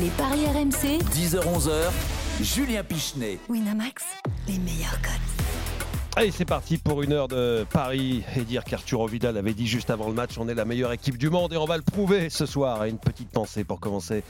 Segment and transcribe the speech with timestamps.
[0.00, 1.02] Les paris RMC.
[1.12, 1.90] 10h-11h,
[2.40, 3.38] Julien Pichenet.
[3.48, 4.04] Winamax,
[4.48, 5.31] les meilleurs codes.
[6.14, 8.22] Allez, c'est parti pour une heure de Paris.
[8.36, 11.16] Et dire qu'Arturo Vidal avait dit juste avant le match on est la meilleure équipe
[11.16, 12.84] du monde et on va le prouver ce soir.
[12.84, 14.22] Et une petite pensée pour commencer.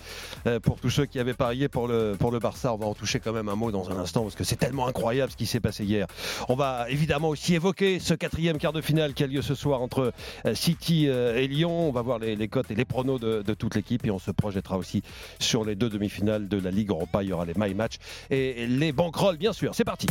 [0.47, 2.95] Euh, pour tous ceux qui avaient parié pour le, pour le Barça, on va en
[2.95, 5.47] toucher quand même un mot dans un instant parce que c'est tellement incroyable ce qui
[5.47, 6.06] s'est passé hier.
[6.49, 9.83] On va évidemment aussi évoquer ce quatrième quart de finale qui a lieu ce soir
[9.83, 10.12] entre
[10.46, 11.88] euh, City euh, et Lyon.
[11.88, 14.21] On va voir les, les cotes et les pronos de, de toute l'équipe et on
[14.21, 15.03] se projettera aussi
[15.40, 17.25] sur les deux demi-finales de la Ligue Europa.
[17.25, 17.97] Il y aura les My Match
[18.30, 19.75] et les banquerolles, bien sûr.
[19.75, 20.07] C'est parti.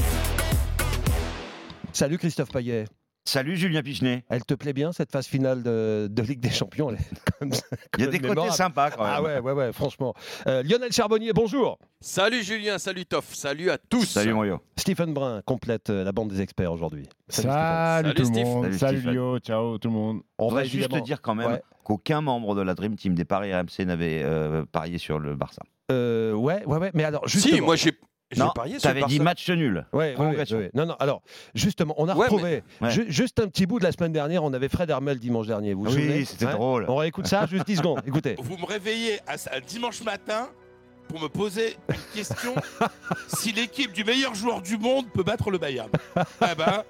[1.94, 2.86] Salut Christophe Payet.
[3.24, 4.24] Salut Julien Pichenet.
[4.30, 6.90] Elle te plaît bien cette phase finale de, de Ligue des Champions?
[6.90, 7.64] Elle est comme ça,
[7.98, 9.14] Il y a des côtés sympas quand même.
[9.16, 10.16] Ah ouais, ouais, ouais, franchement.
[10.48, 11.78] Euh, Lionel Charbonnier, bonjour.
[12.00, 14.06] Salut Julien, salut Toff, salut à tous.
[14.06, 14.60] Salut Mario.
[14.76, 17.08] Stephen Brun complète euh, la bande des experts aujourd'hui.
[17.30, 17.50] Salut.
[17.50, 18.46] Salut, Salut, tout le Steve.
[18.48, 18.74] monde.
[18.74, 19.12] Salut, Salut.
[19.14, 20.22] Lio, ciao tout le monde.
[20.40, 21.62] On va juste évidemment- dire quand même Ouais.
[21.84, 25.62] qu'aucun membre de la Dream Team des paris RMC n'avait euh, parié sur le Barça.
[25.92, 27.54] Euh, ouais, ouais, ouais, mais alors justement.
[27.56, 27.92] Si, moi j'ai
[28.32, 29.24] j'ai Non, parié sur le t'avais dit Barça.
[29.24, 29.86] match nul.
[29.94, 30.58] Ouais, ouais, ouais, Prolongation.
[30.58, 30.72] ouais.
[30.74, 31.22] Non, non, alors,
[31.56, 34.44] justement, on a Ouais, retrouvé mais- ju- juste un petit bout de la semaine dernière,
[34.44, 36.86] on avait Fred Hermel dimanche dernier, vous vous souvenez Oui, c'était Ouais drôle.
[36.88, 38.36] On réécoute ça, juste 10 secondes, écoutez.
[38.40, 40.50] Vous me réveillez à, à dimanche matin
[41.08, 42.56] pour me poser une question
[43.28, 45.90] si l'équipe du meilleur joueur du monde peut battre le Bayern.
[46.16, 46.84] Ah ben,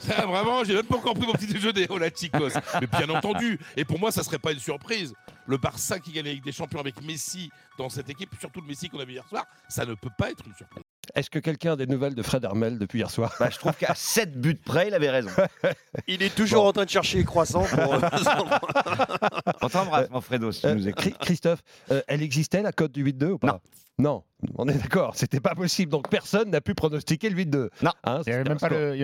[0.00, 2.50] ça, vraiment, j'ai même pas encore pris mon petit déjeuner au Chicos.
[2.80, 5.14] Mais bien entendu, et pour moi, ça serait pas une surprise.
[5.46, 8.88] Le Barça qui gagne Ligue des Champions avec Messi dans cette équipe, surtout le Messi
[8.88, 10.82] qu'on a vu hier soir, ça ne peut pas être une surprise.
[11.14, 13.34] Est-ce que quelqu'un a des nouvelles de Fred Hermel depuis hier soir?
[13.38, 15.28] Bah, je trouve qu'à 7 buts près, il avait raison.
[16.08, 17.94] Il est toujours en train de chercher les croissants pour.
[19.62, 21.04] On t'embrasse, mon Fredo, si tu Euh, nous écoutes.
[21.04, 23.60] Chri- Christophe, euh, elle existait la cote du 8-2 ou pas?
[23.98, 24.24] Non.
[24.56, 25.90] on est d'accord, c'était pas possible.
[25.92, 27.68] Donc personne n'a pu pronostiquer le 8-2.
[27.82, 27.90] Non.
[28.04, 28.44] Hein, Il n'y avait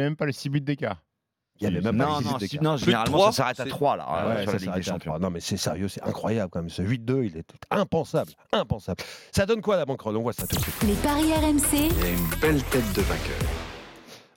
[0.02, 1.00] même pas le 6 buts d'écart.
[1.60, 3.64] Il y avait même pas Non, les non, si- non, de généralement, ça s'arrête à
[3.64, 5.18] c'est- 3 là, Ah euh, ouais, sur ça la Ligue des Champions.
[5.18, 6.70] Non, mais c'est sérieux, c'est incroyable quand même.
[6.70, 8.32] Ce 8-2, il est impensable.
[8.52, 9.02] Impensable.
[9.32, 10.16] Ça donne quoi la banquerolle?
[10.16, 10.74] On voit ça tout de suite.
[10.86, 11.60] Les paris RMC.
[11.72, 13.38] Il y a une belle tête de vainqueur.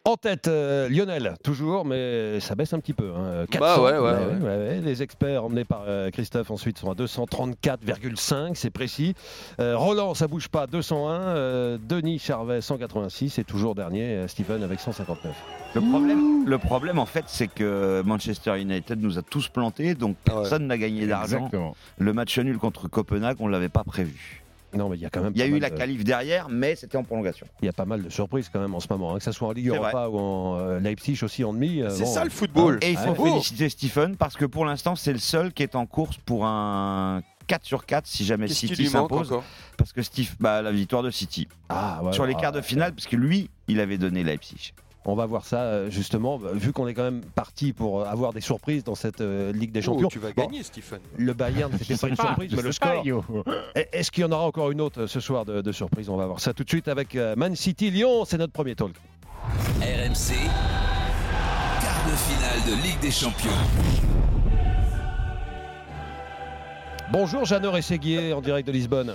[0.06, 3.14] En tête, euh, Lionel, toujours, mais ça baisse un petit peu.
[3.16, 3.46] hein.
[3.50, 3.60] 400.
[3.62, 4.34] Bah ouais, ouais, Ouais, ouais.
[4.42, 4.82] ouais, ouais.
[4.84, 9.16] Les experts emmenés par euh, Christophe ensuite sont à 234,5, c'est précis.
[9.62, 11.22] Euh, Roland, ça bouge pas, 201.
[11.22, 13.40] Euh, Denis Charvet, 186.
[13.40, 15.34] Et toujours dernier, euh, Stephen avec 159.
[15.74, 20.18] Le problème, le problème, en fait, c'est que Manchester United nous a tous plantés, donc
[20.28, 20.42] Ah ouais.
[20.42, 21.50] personne n'a gagné d'argent.
[21.98, 24.43] Le match nul contre Copenhague, on ne l'avait pas prévu.
[24.76, 25.34] Non, mais il y a quand même.
[25.36, 27.46] Il y a pas eu la de- qualif derrière, mais c'était en prolongation.
[27.62, 29.32] Il y a pas mal de surprises quand même en ce moment, hein, que ce
[29.32, 31.82] soit en Ligue C'est Europa ou en euh, Leipzig aussi en demi.
[31.82, 32.80] euh, C'est bon, ça le football.
[32.82, 33.30] Et il faut Ouais.
[33.32, 37.22] féliciter Stephen parce que pour l'instant, c'est le seul qui est en course pour un
[37.48, 39.34] 4 sur 4 si jamais City s'impose.
[39.78, 42.58] Parce que Steve, bah, la victoire de City Ah, ouais, sur les ouais, quarts de
[42.58, 42.64] ouais.
[42.64, 44.74] finale, parce que lui, il avait donné Leipzig.
[45.06, 48.06] On va voir ça euh, justement, bah, vu qu'on est quand même parti pour euh,
[48.06, 50.08] avoir des surprises dans cette euh, Ligue des Champions.
[50.08, 51.00] Oh, tu vas Bon, gagner, Stephen.
[51.18, 53.04] Le Bayern, c'était pas une surprise, mais le score.
[53.76, 56.08] Est-ce qu'il y en aura encore une autre ce soir de, de surprise?
[56.10, 58.24] On va voir ça tout de suite avec Man City Lyon.
[58.26, 58.94] C'est notre premier talk.
[59.82, 60.36] RMC,
[61.82, 63.50] quart de finale de Ligue des Champions.
[67.12, 69.14] Bonjour Jeannot Rességuier en direct de Lisbonne.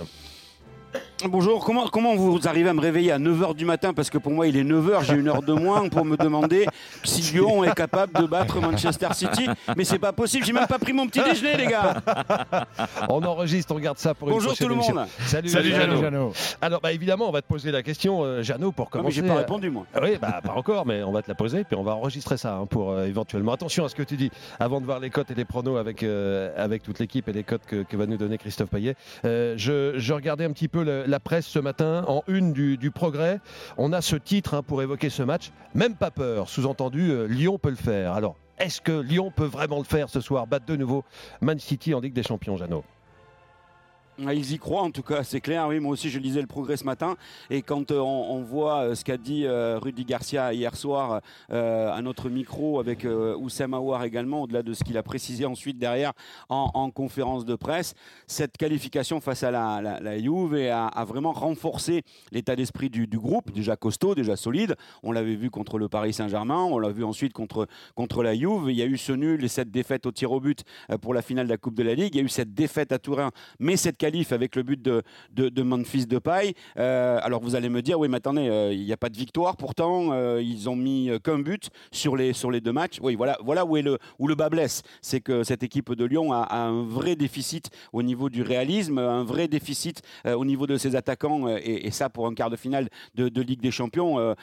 [1.27, 4.31] Bonjour, comment, comment vous arrivez à me réveiller à 9h du matin Parce que pour
[4.31, 6.65] moi, il est 9h, j'ai une heure de moins pour me demander
[7.03, 9.47] si Lyon est capable de battre Manchester City.
[9.75, 12.01] Mais c'est pas possible, j'ai même pas pris mon petit déjeuner, les gars
[13.09, 14.95] On enregistre, on regarde ça pour Bonjour une prochaine tout le émission.
[14.95, 15.95] monde Salut, Salut, Jeannot.
[15.97, 16.01] Jeannot.
[16.01, 16.33] Jeannot.
[16.61, 19.15] Alors bah, évidemment, on va te poser la question, euh, Jeannot, pour Non, mais commencer.
[19.17, 19.85] j'ai pas euh, répondu, moi.
[20.01, 22.55] Oui, bah, pas encore, mais on va te la poser, puis on va enregistrer ça
[22.55, 23.51] hein, pour euh, éventuellement.
[23.51, 26.01] Attention à ce que tu dis avant de voir les cotes et les pronos avec,
[26.03, 28.95] euh, avec toute l'équipe et les cotes que, que va nous donner Christophe Payet.
[29.25, 32.91] Euh, je, je regardais un petit peu le- la presse ce matin, en une du,
[32.91, 33.39] progrès.
[33.77, 35.51] On a ce titre hein, pour évoquer ce match.
[35.73, 38.13] Même pas peur, sous-entendu, euh, Lyon peut le faire.
[38.13, 41.03] Alors, est-ce que Lyon peut vraiment le faire ce soir, battre de nouveau
[41.41, 42.83] Man City en Ligue des Champions, Jeannot?
[44.21, 45.67] Ils y croient en tout cas, c'est clair.
[45.67, 47.15] Oui, moi aussi je lisais le progrès ce matin.
[47.49, 52.01] Et quand euh, on, voit euh, ce qu'a dit euh, Rudy Garcia hier soir à
[52.01, 56.13] notre micro avec Oussem Aouar également, au-delà de ce qu'il a précisé ensuite derrière
[56.49, 57.93] en, en conférence de presse,
[58.27, 63.75] cette qualification face à la, la, Juve a, vraiment renforcé l'état d'esprit du, groupe, déjà
[63.75, 64.75] costaud, déjà solide.
[65.03, 68.69] On l'avait vu contre le Paris Saint-Germain, on l'a vu ensuite contre, contre la Juve.
[68.69, 70.63] Il y a eu ce nul et cette défaite au tir au but
[71.01, 72.15] pour la finale de la Coupe de la Ligue.
[72.15, 75.01] Il y a eu cette défaite à Turin, mais cette qualification avec le but de,
[75.33, 76.05] de, de Memphis.
[76.77, 79.17] Euh, alors vous allez me dire, oui, mais attendez, euh, il n'y a pas de
[79.17, 79.55] victoire.
[79.57, 82.99] Pourtant, euh, ils ont mis euh, qu'un but sur les, sur les deux matchs.
[83.01, 84.81] Oui, voilà, voilà où, est le, où le bas blesse.
[85.01, 89.23] C'est que cette équipe de Lyon a, un vrai déficit au niveau du réalisme, un
[89.23, 91.47] vrai déficit au niveau de ses attaquants.
[91.47, 94.35] et, et ça, pour un quart de finale de, de Ligue des Champions,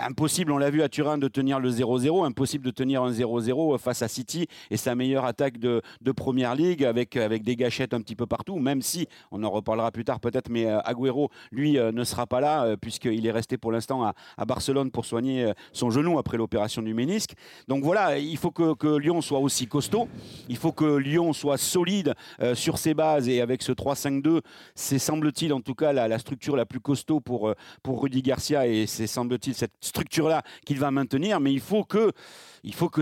[0.00, 2.26] impossible, on l'a vu à Turin, de tenir le 0-0.
[2.26, 6.54] Impossible de tenir un 0-0 face à City et sa meilleure attaque de, de Première
[6.54, 10.04] Ligue avec, avec des gâchettes un petit peu partout, même si on en reparlera plus
[10.04, 13.56] tard peut-être, mais euh, Agüero, lui, euh, ne sera pas là euh, puisqu'il est resté
[13.58, 17.32] pour l'instant à, Barcelone pour soigner euh, son genou après l'opération du ménisque.
[17.68, 20.08] Donc voilà, il faut que, Lyon soit aussi costaud,
[20.48, 24.40] il faut que Lyon soit solide euh, sur ses bases et avec ce 3-5-2,
[24.74, 28.66] c'est semble-t-il en tout cas la, structure la plus costaud pour, euh, pour Rudy Garcia
[28.66, 32.12] et c'est semble-t-il cette structure-là qu'il va maintenir, mais il faut que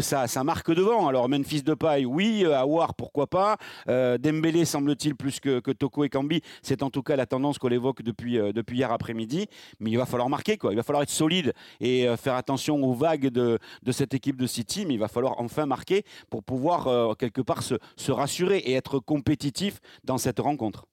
[0.00, 1.08] ça, ça marque devant.
[1.08, 3.56] Alors Memphis Depay, oui, euh, Awar, pourquoi pas.
[3.88, 6.42] Euh, Dembélé, semble-t-il, plus que, que Toko et Kambi.
[6.62, 9.46] C'est en tout cas la tendance qu'on évoque depuis, euh, depuis hier après-midi.
[9.80, 10.72] Mais il va falloir marquer, quoi.
[10.72, 13.58] Il va falloir être solide et euh, faire attention aux vagues de,
[13.90, 14.86] cette équipe de City.
[14.86, 18.74] Mais il va falloir enfin marquer pour pouvoir, euh, quelque part, se, se rassurer et
[18.74, 20.86] être compétitif dans cette rencontre.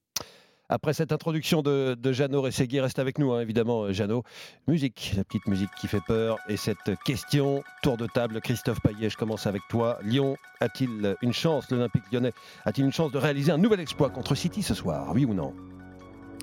[0.72, 4.24] Après cette introduction de, de Jeannot Rességui, reste avec nous, hein, évidemment, euh, Jeannot.
[4.68, 6.38] Musique, la petite musique qui fait peur.
[6.48, 9.98] Et cette question, tour de table, Christophe Payet, je commence avec toi.
[10.04, 12.34] Lyon a-t-il une chance, l'Olympique lyonnais,
[12.66, 15.56] a-t-il une chance de réaliser un nouvel exploit contre City ce soir Oui ou non?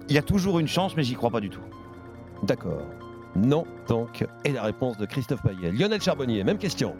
[0.08, 1.62] Il y a toujours une chance, mais j'y crois pas du tout.
[2.42, 2.82] D'accord.
[3.36, 4.26] Non, donc.
[4.44, 5.70] Et la réponse de Christophe Payet.
[5.70, 6.96] Lionel Charbonnier, même question.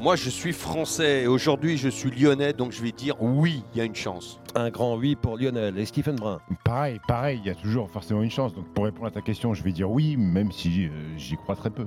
[0.00, 3.78] Moi, je suis français et aujourd'hui, je suis lyonnais, donc je vais dire oui, il
[3.78, 4.40] y a une chance.
[4.54, 6.40] Un grand oui pour Lionel et Stephen Brun.
[6.64, 8.52] Pareil, pareil, il y a toujours forcément une chance.
[8.54, 11.54] Donc pour répondre à ta question, je vais dire oui, même si euh, j'y crois
[11.54, 11.86] très peu.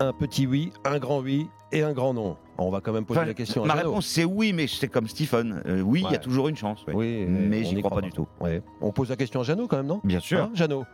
[0.00, 2.36] Un petit oui, un grand oui et un grand non.
[2.58, 3.88] On va quand même poser Enfin, la question à ma Jeannot.
[3.90, 5.62] réponse c'est oui, mais c'est comme Stephen.
[5.66, 6.84] Euh, oui, il y a toujours une chance.
[6.88, 6.94] ouais.
[6.94, 8.26] Oui, mais j'y n'y crois pas du tout.
[8.40, 8.60] Ouais.
[8.80, 10.00] On pose la question à Jeannot quand même, non?
[10.02, 10.40] Bien sûr.
[10.42, 10.84] Hein, Jeannot?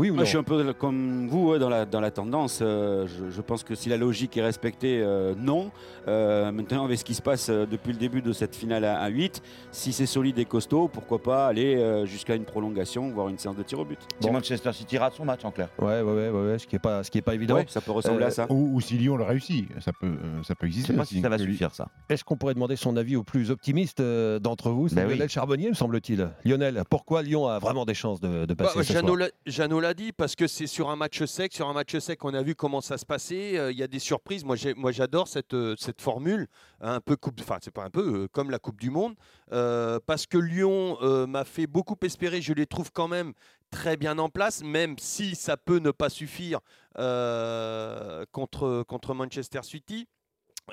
[0.00, 2.10] Oui ou Moi, non je suis un peu comme vous ouais, dans, la, dans la
[2.10, 2.60] tendance.
[2.62, 5.70] Euh, je, je pense que si la logique est respectée, euh, non.
[6.08, 8.98] Euh, maintenant, avec ce qui se passe euh, depuis le début de cette finale à,
[8.98, 9.42] à 8,
[9.72, 13.62] si c'est solide et costaud, pourquoi pas aller jusqu'à une prolongation, voire une séance de
[13.62, 13.98] tir au but.
[14.20, 14.32] Si Bon.
[14.32, 15.68] Manchester City rate son match en clair.
[15.78, 17.56] Ouais, ouais, ouais, ouais, ouais, ce qui est pas, ce qui est pas évident.
[17.56, 18.46] Ouais, ça peut ressembler Euh, à ça.
[18.48, 20.14] Ou, ou si Lyon le réussit, ça peut,
[20.44, 20.92] ça peut Je exister.
[20.92, 21.88] sais pas si ça va suffire ça.
[22.08, 24.88] Est-ce qu'on pourrait demander son avis au plus optimiste d'entre vous?
[24.88, 25.14] C'est Ben oui.
[25.14, 26.30] Lionel Charbonnier, me semble-t-il.
[26.46, 29.28] Lionel, pourquoi Lyon a vraiment des chances de, de passer Bah, ce Jeannot soir l'a-
[29.46, 31.52] Jeannot l'a dit parce que c'est sur un match sec.
[31.52, 33.58] Sur un match sec, on a vu comment ça se passait.
[33.58, 34.44] euh, Il y a des surprises.
[34.44, 36.46] Moi, j'adore cette, euh, formule,
[36.80, 39.14] un peu coupe, enfin c'est pas un peu euh, comme la Coupe du Monde,
[39.48, 42.40] parce que Lyon m'a fait beaucoup espérer.
[42.40, 43.32] Je les trouve quand même
[43.70, 46.60] très bien en place, même si ça peut ne pas suffire
[46.94, 50.06] contre contre Manchester City.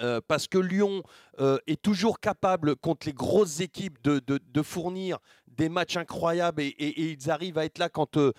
[0.01, 1.03] Euh, parce que Lyon
[1.39, 5.17] euh, est toujours capable contre les grosses équipes de, fournir
[5.47, 8.31] des matchs incroyables et, ils arrivent à être là quand, euh,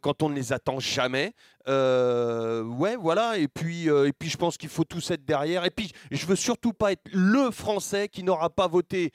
[0.00, 1.32] quand on ne les attend jamais.
[1.66, 3.38] Ouais, voilà.
[3.38, 5.64] Et puis, et puis je pense qu'il faut tous être derrière.
[5.64, 9.12] Et puis, je veux surtout pas être le Français qui n'aura pas voté,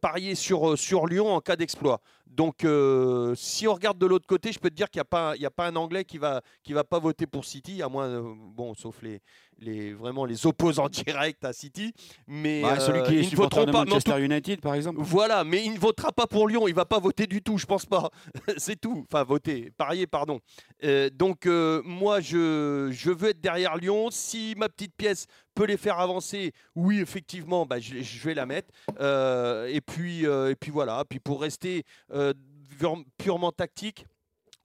[0.00, 2.00] parier sur, sur Lyon en cas d'exploit.
[2.26, 2.66] Donc,
[3.34, 5.50] si on regarde de l'autre côté, je peux te dire qu'il n'y a, pas- a
[5.50, 8.22] pas un Anglais qui va, qui va pas voter pour City, à moins,
[8.54, 9.20] bon, sauf les,
[9.58, 11.92] les, vraiment les opposants directs à City.
[12.26, 13.84] Mais Ouais, celui euh, qui est ne supporter voteront de pas.
[13.84, 15.00] tout Manchester United, par exemple.
[15.02, 17.66] voilà, mais il ne votera pas pour Lyon, il va pas voter du tout, je
[17.66, 18.10] pense pas.
[18.56, 19.04] C'est tout.
[19.10, 20.40] Enfin, voter, parier, pardon.
[20.84, 24.08] Euh, donc, euh, moi, je, je veux être derrière Lyon.
[24.10, 28.46] Si ma petite pièce peut les faire avancer, oui, effectivement, bah, je, je vais la
[28.46, 28.68] mettre.
[29.00, 31.04] Euh, et, puis, euh, et puis voilà.
[31.08, 32.34] Puis pour rester euh,
[32.78, 34.04] pure- purement tactique,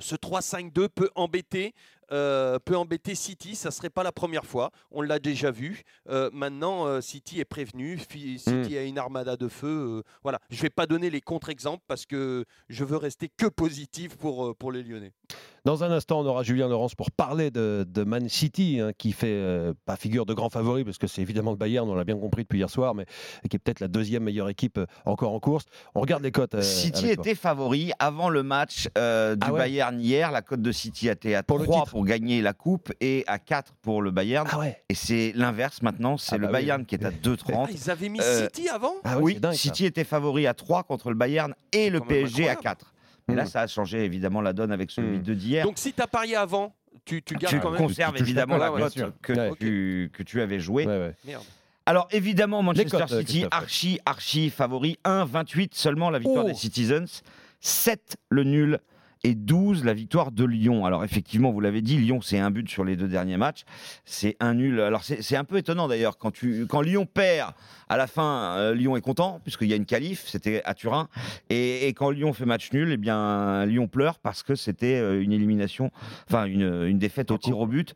[0.02, 1.74] ce 3-5-2 peut embêter.
[2.12, 5.84] euh, peut embêter City, ça serait pas la première fois, on l'a déjà vu.
[6.10, 10.04] Euh, maintenant, euh, City est prévenu, City a une armada de feu.
[10.22, 14.54] voilà, je vais pas donner les contre-exemples parce que je veux rester que positif pour,
[14.58, 15.14] pour les Lyonnais.
[15.64, 19.12] Dans un instant, on aura Julien Laurence pour parler de, de Man City, hein, qui
[19.12, 22.04] fait euh, pas figure de grand favori, parce que c'est évidemment le Bayern, on l'a
[22.04, 23.06] bien compris depuis hier soir, mais
[23.48, 25.66] qui est peut-être la deuxième meilleure équipe euh, encore en course.
[25.94, 26.56] On regarde les cotes.
[26.56, 27.12] euh, City toi.
[27.12, 30.32] était favori avant le match euh, du Ah ouais Bayern hier.
[30.32, 31.92] La cote de City était à Pour le 3 titre.
[31.92, 34.48] pour gagner la coupe et à 4 pour le Bayern.
[34.52, 36.62] Ah ouais Et c'est l'inverse maintenant, c'est Ah le bah oui.
[36.62, 37.66] Bayern qui est à 2,30.
[37.68, 38.94] Ah, ils avaient mis Euh, City avant?
[39.04, 39.54] Ah oui, dingue.
[39.54, 42.62] City était favori à 3 contre le Bayern et le PSG à incroyable.
[42.64, 42.94] 4.
[43.30, 43.48] Et là, Mm.
[43.48, 45.24] ça a changé évidemment la donne avec celui Mm.
[45.24, 45.66] de d'hier.
[45.66, 46.74] Donc si tu as parié avant,
[47.06, 47.82] tu, tu gardes tu quand même.
[47.82, 49.52] conserves Tu évidemment la cote, que, Ouais.
[49.60, 50.86] tu, que tu avais jouée.
[50.86, 51.16] Ouais, ouais.
[51.26, 51.44] Merde.
[51.86, 53.50] Alors évidemment, Manchester cotes, City, Christophe.
[53.52, 54.98] archi, archi favori.
[55.04, 56.48] 1,28 seulement la victoire Oh.
[56.48, 57.22] des Citizens.
[57.60, 58.80] 7 le nul
[59.24, 60.86] et 12 la victoire de Lyon.
[60.86, 63.64] Alors effectivement, vous l'avez dit, Lyon c'est un but sur les deux derniers matchs.
[64.06, 64.80] C'est un nul.
[64.82, 67.54] Alors c'est un peu étonnant d'ailleurs quand, tu, quand Lyon perd,
[67.90, 71.08] à la fin, euh, Lyon est content puisqu'il y a une qualif, c'était à Turin.
[71.50, 75.22] Et, et quand Lyon fait match nul, eh bien Lyon pleure parce que c'était euh,
[75.22, 75.92] une élimination,
[76.30, 77.96] enfin une, une défaite au tir au but.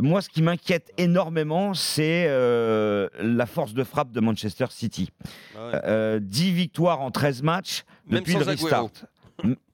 [0.00, 5.10] Moi, ce qui m'inquiète énormément, c'est euh, la force de frappe de Manchester City.
[5.56, 5.80] Ah ouais.
[5.84, 8.90] Euh, 10 victoires en 13 matchs Même depuis le restart.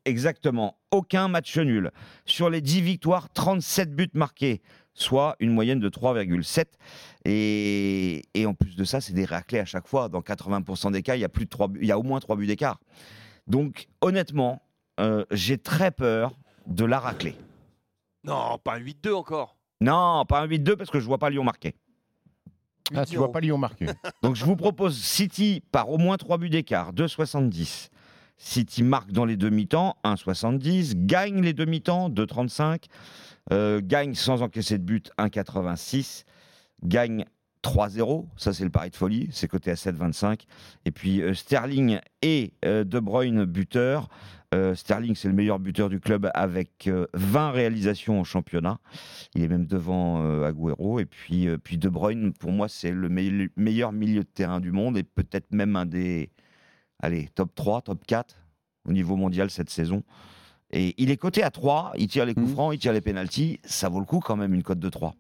[0.05, 0.77] Exactement.
[0.91, 1.91] Aucun match nul.
[2.27, 4.61] Sur les 10 victoires, 37 buts marqués,
[4.93, 6.67] soit une moyenne de 3,7.
[7.25, 10.09] Et, et en plus de ça, c'est des raclés à chaque fois.
[10.09, 12.03] Dans 80% des cas, il y a, plus de 3 buts- il y a au
[12.03, 12.79] moins 3 buts d'écart.
[13.47, 14.63] Donc, honnêtement,
[15.01, 17.37] euh, j'ai très peur de la raclée.
[18.25, 19.57] Non, pas un 8-2 encore.
[19.81, 21.75] Non, pas un 8-2 parce que je vois pas Lyon marquer.
[22.95, 23.87] Ah, tu vois pas Lyon marquer.
[24.23, 27.89] Donc je vous propose City par au moins 3 buts d'écart, 2,70.
[28.45, 31.07] City marque dans les demi-temps, 1,70.
[31.07, 32.85] Gagne les demi-temps, 2,35.
[33.53, 36.25] Euh, gagne sans encaisser de but, 1,86.
[36.85, 37.25] Gagne
[37.63, 40.43] 3-0, ça c'est le pari de folie, c'est coté à 7,25.
[40.85, 44.09] Et puis euh, Sterling et euh, De Bruyne buteur.
[44.75, 48.79] Sterling c'est le meilleur buteur du club avec euh, 20 réalisations au championnat.
[49.35, 51.01] Il est même devant Agüero.
[51.01, 54.97] Et puis, De Bruyne, pour moi, c'est le me- meilleur milieu de terrain du monde
[54.97, 56.31] et peut-être même un des
[57.05, 58.35] allez, top 3, top 4
[58.89, 60.03] au niveau mondial cette saison.
[60.71, 62.53] Et il est coté à 3, il tire les coups Mhm.
[62.55, 63.61] francs, il tire les pénalties.
[63.65, 65.15] Ça vaut le coup quand même une cote de 3.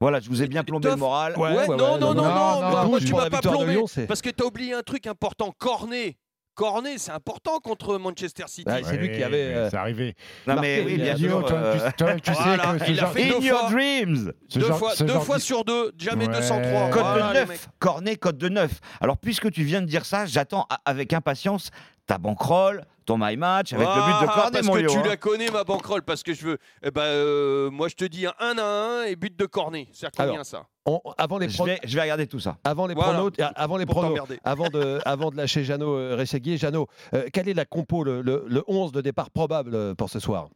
[0.00, 1.38] Voilà, je vous ai bien plombé le moral.
[1.38, 3.72] Ouais, non, non, non, non, non, moi, non, moi, tu m'as pas plombé.
[3.74, 6.16] Lyon, parce que tu as oublié un truc important, Cornet.
[6.54, 8.70] Cornet, c'est important contre Manchester City.
[8.70, 10.14] Ouais, c'est lui qui avait, mais euh, C'est arrivé.
[10.46, 11.38] Non, mais oui, il bien sûr.
[11.50, 13.70] euh, tu, toi, tu Voilà, sais que ce il a fait In deux your fois.
[13.70, 16.34] dreams deux genre- fois, deux genre fois de- sur deux, jamais Ouais.
[16.36, 16.90] 203.
[16.90, 17.60] Code Voilà, de les 9, mecs.
[17.78, 18.70] Cornet, code de 9.
[19.00, 21.70] Alors, puisque tu viens de dire ça, j'attends a- avec impatience
[22.06, 24.90] ta bankroll, ton my match, avec le but de Ah, Cornet, parce mon que Léo,
[24.90, 25.02] tu hein.
[25.06, 26.58] la connais, ma banquerolle, parce que je veux.
[26.82, 29.88] Eh ben, euh, moi, je te dis un 1 à 1 et but de Cornet.
[29.92, 30.66] C'est combien Alors, ça?
[30.86, 32.58] On- avant les Je vais, je vais regarder tout ça.
[32.64, 33.12] Avant les Voilà.
[33.14, 37.26] pronos, euh, avant les pronos, avant de, avant de lâcher Jeannot euh, Rességuier, Jeannot, euh,
[37.32, 40.48] quelle est la compo, le, le- le 11 de départ probable pour ce soir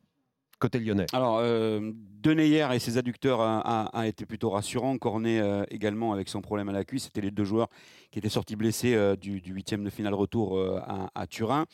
[0.58, 1.06] Côté lyonnais?
[1.12, 4.98] Alors, euh, Deneyer et ses adducteurs a, a- a été plutôt rassurant.
[4.98, 7.04] Cornet euh, également avec son problème à la cuisse.
[7.04, 7.68] C'était les deux joueurs
[8.10, 10.80] qui étaient sortis blessés euh, du, du huitième de finale retour euh,
[11.14, 11.66] à, Turin.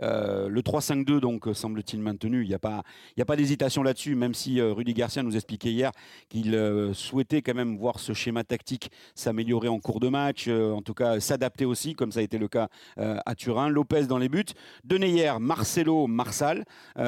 [0.00, 2.42] Euh, le 3-5-2, donc, semble-t-il maintenu.
[2.42, 2.82] Il n'y a pas,
[3.26, 5.92] pas d'hésitation là-dessus, même si Rudy Garcia nous expliquait hier
[6.28, 6.58] qu'il
[6.94, 11.20] souhaitait quand même voir ce schéma tactique s'améliorer en cours de match, en tout cas
[11.20, 13.68] s'adapter aussi, comme ça a été le cas à Turin.
[13.68, 14.44] Lopez dans les buts.
[14.84, 16.64] Deneyer, Marcelo, Marsal.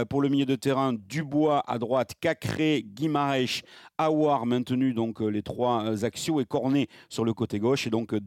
[0.08, 3.62] Pour le milieu de terrain, Dubois à droite, Cacré, Guimaraes,
[3.98, 7.86] Awar maintenu, donc les trois axiaux, et Cornet sur le côté gauche.
[7.86, 8.20] Et donc euh,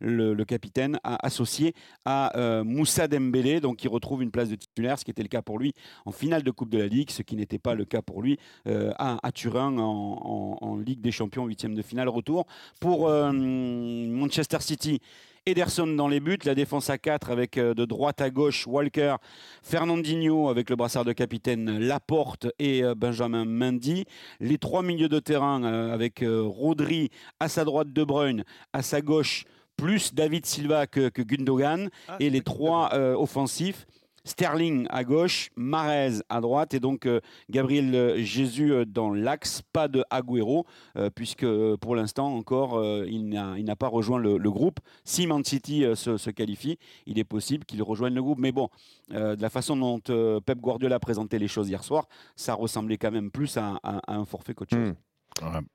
[0.00, 4.98] Le, capitaine, a associé à euh, Moussa Dembélé, donc qui retrouve une place de titulaire,
[4.98, 5.72] ce qui était le cas pour lui
[6.04, 8.38] en finale de Coupe de la Ligue, ce qui n'était pas le cas pour lui
[8.66, 12.46] euh, à, Turin en, Ligue des Champions, huitième de finale retour.
[12.80, 15.00] Pour euh, Manchester City,
[15.46, 19.16] Ederson dans les buts, la défense à 4 avec de droite à gauche Walker,
[19.62, 24.06] Fernandinho avec le brassard de capitaine, Laporte et Benjamin Mendy.
[24.40, 29.44] Les trois milieux de terrain avec Rodri à sa droite De Bruyne, à sa gauche
[29.76, 33.86] plus David Silva que, que Gundogan Ah, et les trois euh, offensifs.
[34.28, 39.86] Sterling à gauche, Marez à droite et donc euh, Gabriel euh, Jésus dans l'axe, pas
[39.86, 40.66] de Agüero
[40.96, 44.80] euh, puisque pour l'instant encore euh, il n'a pas rejoint le, le groupe.
[45.04, 48.40] Si Man City se, se qualifie, il est possible qu'il rejoigne le groupe.
[48.40, 48.68] Mais bon,
[49.10, 53.12] de la façon dont Pep Guardiola a présenté les choses hier soir, ça ressemblait quand
[53.12, 54.88] même plus à, un- à un forfait qu'autre chose.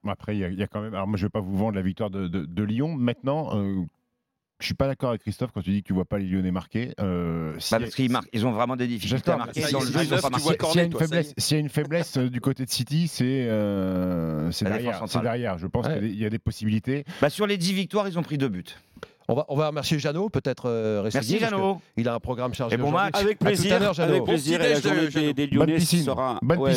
[0.08, 0.94] Après, il y, y a quand même.
[0.94, 2.96] Alors, moi, je ne vais pas vous vendre la victoire de, de- de Lyon.
[2.96, 3.82] Maintenant, euh,
[4.60, 6.52] je suis pas d'accord avec Christophe quand tu dis que tu vois pas les Lyonnais
[6.52, 6.94] marquer.
[7.00, 9.62] Euh, s'il Bah, parce qu'ils marquent, ils ont vraiment des difficultés à marquer.
[9.72, 10.58] Dans le jeu, ils ont pas marqué.
[10.66, 14.52] S'il y a une faiblesse, y a une faiblesse du côté de City, c'est euh,
[14.62, 15.04] derrière.
[15.22, 15.58] Derrière.
[15.58, 16.00] Je pense Ouais.
[16.00, 17.06] qu'il y a des possibilités.
[17.22, 18.64] Bah, sur les 10 victoires, ils ont pris deux buts.
[19.28, 21.80] On va, on va remercier Jeannot, peut-être euh, Merci Jeannot.
[21.96, 22.76] Il a un programme chargé.
[22.76, 23.14] Et bon match.
[23.16, 24.12] Avec tout à plaisir, l'heure, Jeannot.
[24.14, 24.62] avec plaisir.
[24.62, 25.34] Et la journée Jeannot.
[25.34, 26.04] des, Lyonnais piscine.
[26.04, 26.76] sera, ouais,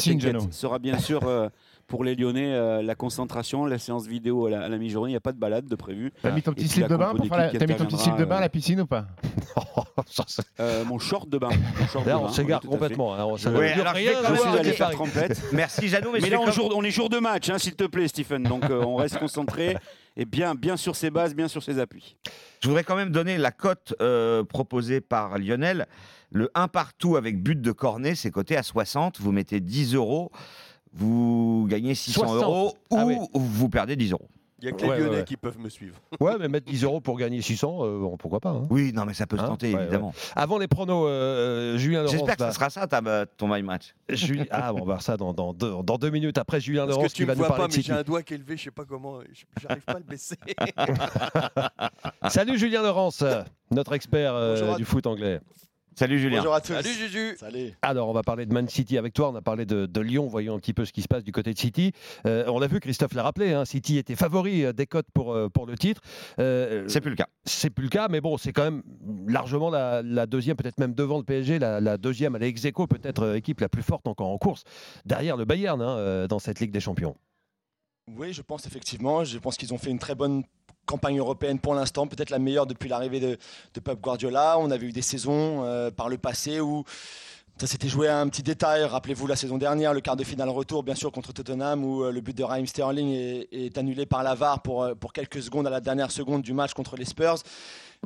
[0.52, 1.48] sera bien sûr euh,
[1.86, 5.10] pour les Lyonnais euh, la concentration, la séance vidéo à la, mi-journée.
[5.10, 6.12] Il n'y a pas de balade de prévu.
[6.22, 7.58] T'as mis ton Et petit slip de bain compo pour faire la...
[7.58, 9.06] T'as mis ton petit slip de bain à la piscine ou pas?
[10.06, 11.50] C'est- Euh, mon short de bain.
[11.80, 13.14] Mon short Là, on s'égare complètement.
[13.14, 13.74] hein, ça alors, rien
[14.28, 14.96] je suis allé faire Paris.
[14.96, 15.42] trompette.
[15.52, 16.12] Merci Jeannot.
[16.12, 18.42] Mais, là, on, comme- jour, on est jour de match, hein, s'il te plaît, Stephen.
[18.42, 19.76] Donc, euh, on reste concentré
[20.16, 22.16] et bien, bien sur ses bases, bien sur ses appuis.
[22.62, 25.86] Je voudrais quand même donner la cote euh, proposée par Lionel.
[26.30, 29.20] Le 1 partout avec but de Cornet, c'est coté à 60.
[29.20, 30.32] Vous mettez 10 euros,
[30.94, 32.42] vous gagnez 600 60.
[32.42, 33.16] euros ou Ah oui.
[33.34, 34.28] vous perdez 10 euros.
[34.62, 35.24] Il n'y a que les Ouais, Lyonnais ouais.
[35.24, 35.96] qui peuvent me suivre.
[36.20, 38.50] Ouais, mais mettre 10 euros pour gagner 600, euh, bon, pourquoi pas.
[38.50, 38.66] hein.
[38.70, 40.14] Oui, non, mais ça peut se Hein tenter, Ouais, évidemment.
[40.34, 42.12] Avant les pronos, euh, Julien Laurence.
[42.12, 43.94] J'espère que va- ce sera ça ta- ton my match.
[44.08, 46.86] Juli- Ah, bon, on va voir ça dans, dans deux, dans deux minutes après Julien
[46.86, 48.22] Parce Laurence que qui tu va me nous vois parler pas, mais j'ai un doigt
[48.22, 50.36] qui est levé, je sais pas comment, je- j'arrive pas à le baisser.
[52.30, 53.22] Salut Julien Laurence,
[53.70, 55.40] notre expert euh, du foot anglais.
[55.96, 56.38] Salut Julien.
[56.38, 56.72] Bonjour à tous.
[56.72, 57.72] Salut Juju Salut.
[57.80, 59.30] Alors, on va parler de Man City avec toi.
[59.30, 60.26] On a parlé de, de Lyon.
[60.26, 61.92] Voyons un petit peu ce qui se passe du côté de City.
[62.26, 63.52] Euh, on l'a vu, Christophe l'a rappelé.
[63.52, 66.00] hein, City était favori euh, des cotes pour, euh, pour le titre.
[66.40, 67.28] Euh, C'est plus le cas.
[67.44, 68.82] c'est plus le cas, mais bon, c'est quand même
[69.28, 72.64] largement la, la deuxième, peut-être même devant le PSG, la, la deuxième, elle est ex
[72.64, 74.64] aequo, peut-être équipe la plus forte encore en course,
[75.04, 77.16] derrière le Bayern hein, dans cette Ligue des Champions.
[78.16, 79.24] Oui, je pense effectivement.
[79.24, 80.42] Je pense qu'ils ont fait une très bonne
[80.86, 83.38] campagne européenne pour l'instant, peut-être la meilleure depuis l'arrivée de,
[83.74, 84.58] de Pep Guardiola.
[84.58, 86.84] On avait eu des saisons euh, par le passé où
[87.56, 88.82] ça s'était joué à un petit détail.
[88.84, 92.10] Rappelez-vous la saison dernière, le quart de finale retour, bien sûr, contre Tottenham, où euh,
[92.10, 95.70] le but de Raheem Sterling est, annulé par la VAR euh, pour quelques secondes à
[95.70, 97.36] la dernière seconde du match contre les Spurs.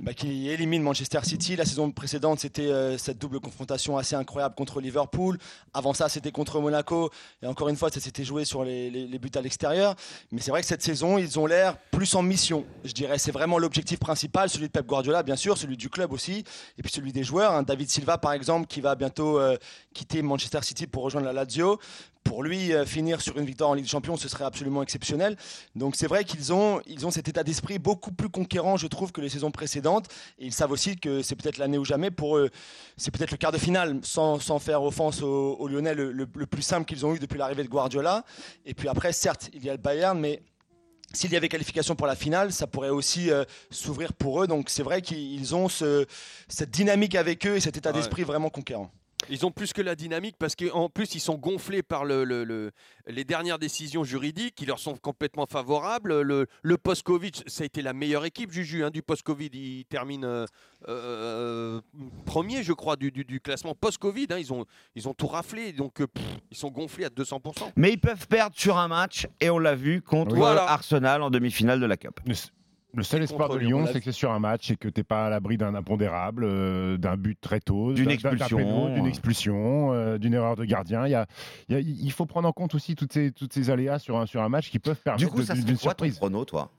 [0.00, 1.56] Bah, qui élimine Manchester City.
[1.56, 5.38] La saison précédente, c'était euh, cette double confrontation assez incroyable contre Liverpool.
[5.74, 7.10] Avant ça, c'était contre Monaco.
[7.42, 9.94] Et encore une fois, ça s'était joué sur les, buts à l'extérieur.
[10.32, 12.64] Mais c'est vrai que cette saison, ils ont l'air plus en mission.
[12.84, 16.12] Je dirais, c'est vraiment l'objectif principal, celui de Pep Guardiola, bien sûr, celui du club
[16.12, 16.44] aussi,
[16.76, 17.52] et puis celui des joueurs.
[17.52, 17.62] hein.
[17.62, 19.56] David Silva, par exemple, qui va bientôt euh,
[19.94, 21.78] quitter Manchester City pour rejoindre la Lazio.
[22.28, 25.36] Pour lui, euh, finir sur une victoire en Ligue des Champions, ce serait absolument exceptionnel.
[25.74, 29.12] Donc c'est vrai qu'ils ont, ils ont cet état d'esprit beaucoup plus conquérant, je trouve,
[29.12, 30.08] que les saisons précédentes.
[30.38, 32.50] Et ils savent aussi que c'est peut-être l'année ou jamais pour eux.
[32.98, 36.28] C'est peut-être le quart de finale, sans, sans faire offense aux, aux Lyonnais, le, le-
[36.32, 38.24] le plus simple qu'ils ont eu depuis l'arrivée de Guardiola.
[38.66, 40.42] Et puis après, certes, il y a le Bayern, mais
[41.14, 44.46] s'il y avait qualification pour la finale, ça pourrait aussi euh, s'ouvrir pour eux.
[44.46, 46.04] Donc c'est vrai qu'ils ont ce-
[46.46, 47.96] cette dynamique avec eux et cet état Ouais.
[47.96, 48.90] d'esprit vraiment conquérant.
[49.30, 52.44] Ils ont plus que la dynamique parce qu'en plus ils sont gonflés par le, le-
[52.44, 52.70] le-
[53.06, 56.20] les dernières décisions juridiques qui leur sont complètement favorables.
[56.22, 59.50] Le, le post-Covid, ça a été la meilleure équipe, Juju, hein, du post-Covid.
[59.52, 60.46] Ils terminent euh,
[60.88, 61.80] euh,
[62.26, 64.26] premier, je crois, du, du- du classement post-Covid.
[64.30, 64.38] hein.
[64.38, 67.72] Ils, ont, ils ont tout raflé, donc euh, pff, ils sont gonflés à 200%.
[67.76, 70.64] Mais ils peuvent perdre sur un match, et on l'a vu contre Voilà.
[70.70, 72.20] Arsenal en demi-finale de la Cup.
[72.94, 75.04] Le, seul espoir de Lyon, c'est que c'est sur un match et que tu n'es
[75.04, 78.94] pas à l'abri d'un impondérable, euh, d'un but très tôt, D'une d'un- d'un expulsion.
[78.94, 81.06] d'une expulsion, euh, d'une erreur de gardien.
[81.06, 81.26] Il, y a-
[81.68, 84.16] il y a- il faut prendre en compte aussi toutes ces, toutes ces aléas sur
[84.18, 86.16] un, sur un match qui peuvent permettre Du coup, de- ça quoi ton surprise.
[86.16, 86.70] prono, toi?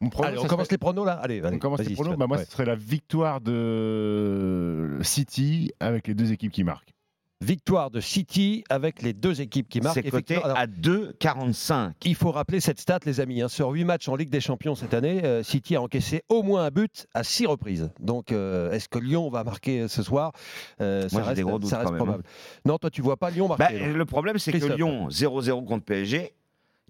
[0.00, 1.14] Mon prono, Allez, on ça commence serait- les pronos là?
[1.14, 1.56] Allez, allez.
[1.56, 2.16] on commence les pronos.
[2.16, 2.44] Bah, moi, Ouais.
[2.44, 6.94] ce serait la victoire de City avec les deux équipes qui marquent.
[7.40, 10.00] Victoire de City avec les deux équipes qui marquent.
[10.02, 11.92] C'est coté alors, à 2,45.
[12.04, 13.42] Il faut rappeler cette stat, les amis.
[13.42, 13.48] hein.
[13.48, 16.64] Sur 8 matchs en Ligue des Champions cette année, euh, City a encaissé au moins
[16.64, 17.90] un but à 6 reprises.
[18.00, 20.32] Donc, euh, est-ce que Lyon va marquer ce soir?
[20.80, 22.04] Euh, Moi, Ça reste, des gros doutes ça reste quand même, hein.
[22.06, 22.24] probable.
[22.64, 23.86] Non, toi, tu vois pas Lyon Bah, marquer.
[23.86, 24.66] non le problème, c'est que.
[24.74, 26.18] Lyon, 0-0 contre PSG,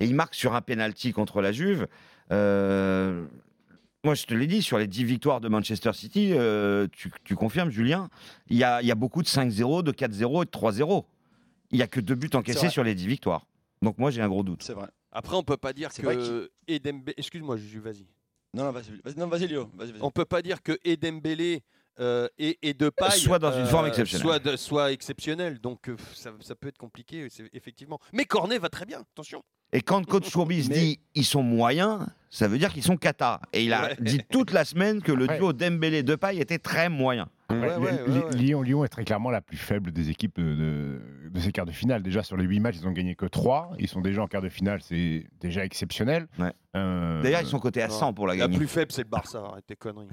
[0.01, 1.87] et il marque sur un penalty contre la Juve.
[2.33, 3.27] Euh,
[4.09, 7.35] moi, je te l'ai dit, sur les 10 victoires de Manchester City, euh, tu, tu
[7.37, 8.09] confirmes, Julien,
[8.49, 11.05] il y a, il y a beaucoup de 5-0, de 4-0 et de 3-0.
[11.71, 13.45] Il n'y a que deux buts encaissés sur les 10 victoires.
[13.83, 14.63] Donc moi, j'ai un gros doute.
[14.63, 14.89] C'est vrai.
[15.13, 17.11] Après, on peut pas dire que Edembe...
[17.19, 18.07] Excuse-moi, Juju, vas-y.
[18.55, 19.71] Non, non, vas-y, vas-y, Léo.
[19.75, 19.93] Vas-y.
[20.01, 21.61] On peut pas dire que Edembele
[22.01, 24.23] euh, et, et Depay Soit dans une forme exceptionnelle.
[24.27, 25.59] Soit, de- soit exceptionnel.
[25.61, 27.99] Donc euh, ça, ça peut être compliqué, effectivement.
[28.15, 29.01] Mais Cornet va très bien.
[29.13, 29.43] Attention.
[29.73, 33.41] Et quand coach Courbis Mais- dit ils sont moyens, ça veut dire qu'ils sont cata.
[33.53, 33.97] Et il a Ouais.
[34.01, 35.37] dit toute la semaine que le Ouais.
[35.39, 37.29] duo Dembélé-Depay était très moyen.
[37.51, 38.37] Ouais, Ouais, ouais, Li- ouais, ouais.
[38.37, 41.01] Lyon, Lyon est très clairement la plus faible des équipes de, de-
[41.31, 42.03] de ces quarts de finale.
[42.03, 43.71] Déjà, sur les 8 matchs, ils ont gagné que 3.
[43.79, 46.27] Ils sont déjà en quart de finale, c'est déjà exceptionnel.
[46.77, 47.95] Euh, D'ailleurs, ils sont cotés à non.
[47.99, 48.59] 100 pour la La gagner.
[48.59, 49.39] plus faible, c'est le Barça.
[49.39, 50.07] Arrête tes conneries.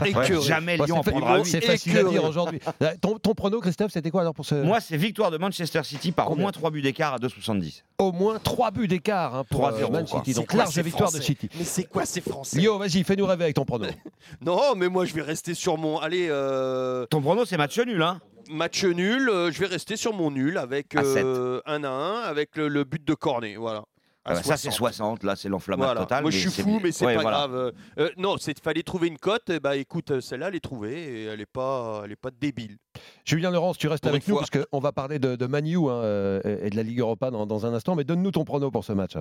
[0.00, 1.66] Ouais, jamais Bah, Lyon en prendra C'est 8.
[1.66, 2.60] facile à dire aujourd'hui.
[2.82, 4.54] Euh, Ton, ton prono, Christophe, c'était quoi alors pour ce.
[4.54, 7.82] Moi, c'est victoire de Manchester City par au moins 3 buts d'écart à 2,70.
[7.98, 10.18] Au moins 3 buts d'écart hein, pour 3-0, euh, Man quoi.
[10.20, 10.32] City.
[10.32, 11.48] C'est Donc, quoi large victoire de City.
[11.58, 13.86] Mais c'est quoi ces Français Lio, vas-y, fais-nous rêver avec ton prono.
[14.40, 15.98] Non, mais moi, je vais rester sur mon.
[15.98, 19.28] Allez, euh, Ton prono, c'est match nul, hein match nul.
[19.28, 22.84] euh, je vais rester sur mon nul avec euh, 1 à 1 avec le, le
[22.84, 23.56] but de Cornet.
[23.56, 23.82] Voilà.
[24.28, 24.72] Ah bah, Ça, c'est 60.
[25.20, 25.22] 60.
[25.22, 26.00] Là, c'est l'enflammade Voilà.
[26.00, 26.22] totale.
[26.22, 27.36] Moi, je suis fou, mais c'est Ouais, pas voilà.
[27.38, 27.54] grave.
[27.54, 29.48] Euh, euh, non, il fallait trouver une cote.
[29.50, 32.30] Et bah, écoute, euh, celle-là, elle est trouvée et elle n'est pas, elle est pas
[32.30, 32.76] débile.
[33.24, 34.44] Julien Laurence, tu restes Pour avec nous fois.
[34.50, 37.66] parce qu'on va parler de, de Manu hein, et de la Ligue Europa dans, dans
[37.66, 37.94] un instant.
[37.94, 39.14] Mais donne-nous ton prono pour ce match.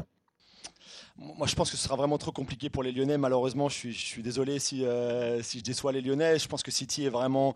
[1.18, 3.18] Moi, je pense que ce sera vraiment trop compliqué pour les Lyonnais.
[3.18, 6.38] Malheureusement, je suis, je suis désolé si, euh, si je déçois les Lyonnais.
[6.40, 7.56] Je pense que City est vraiment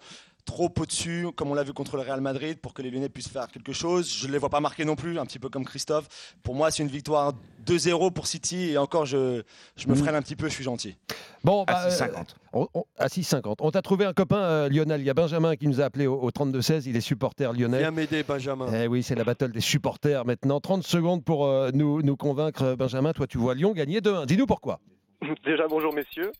[0.49, 3.29] trop au-dessus, comme on l'a vu contre le Real Madrid, pour que les Lyonnais puissent
[3.29, 4.11] faire quelque chose.
[4.11, 6.07] Je ne les vois pas marquer non plus, un petit peu comme Christophe.
[6.41, 7.33] Pour moi, c'est une victoire
[7.67, 8.71] 2-0 pour City.
[8.71, 9.43] Et encore, je,
[9.77, 9.99] je me Mhm.
[9.99, 10.95] freine un petit peu, je suis gentil.
[11.43, 12.35] Bon, À bah, euh, 6,50.
[12.53, 13.57] on- on- à 6,50.
[13.61, 15.01] On t'a trouvé un copain euh, Lionel.
[15.01, 16.87] Il y a Benjamin qui nous a appelé au, au 32-16.
[16.87, 17.77] Il est supporter lyonnais.
[17.79, 18.65] Viens m'aider, Benjamin.
[18.73, 20.59] Eh oui, c'est la battle des supporters maintenant.
[20.59, 23.13] 30 secondes pour euh, nous, nous convaincre, euh, Benjamin.
[23.13, 24.25] Toi, tu vois Lyon gagner 2-1.
[24.25, 24.79] Dis-nous pourquoi.
[25.45, 26.31] Déjà bonjour messieurs.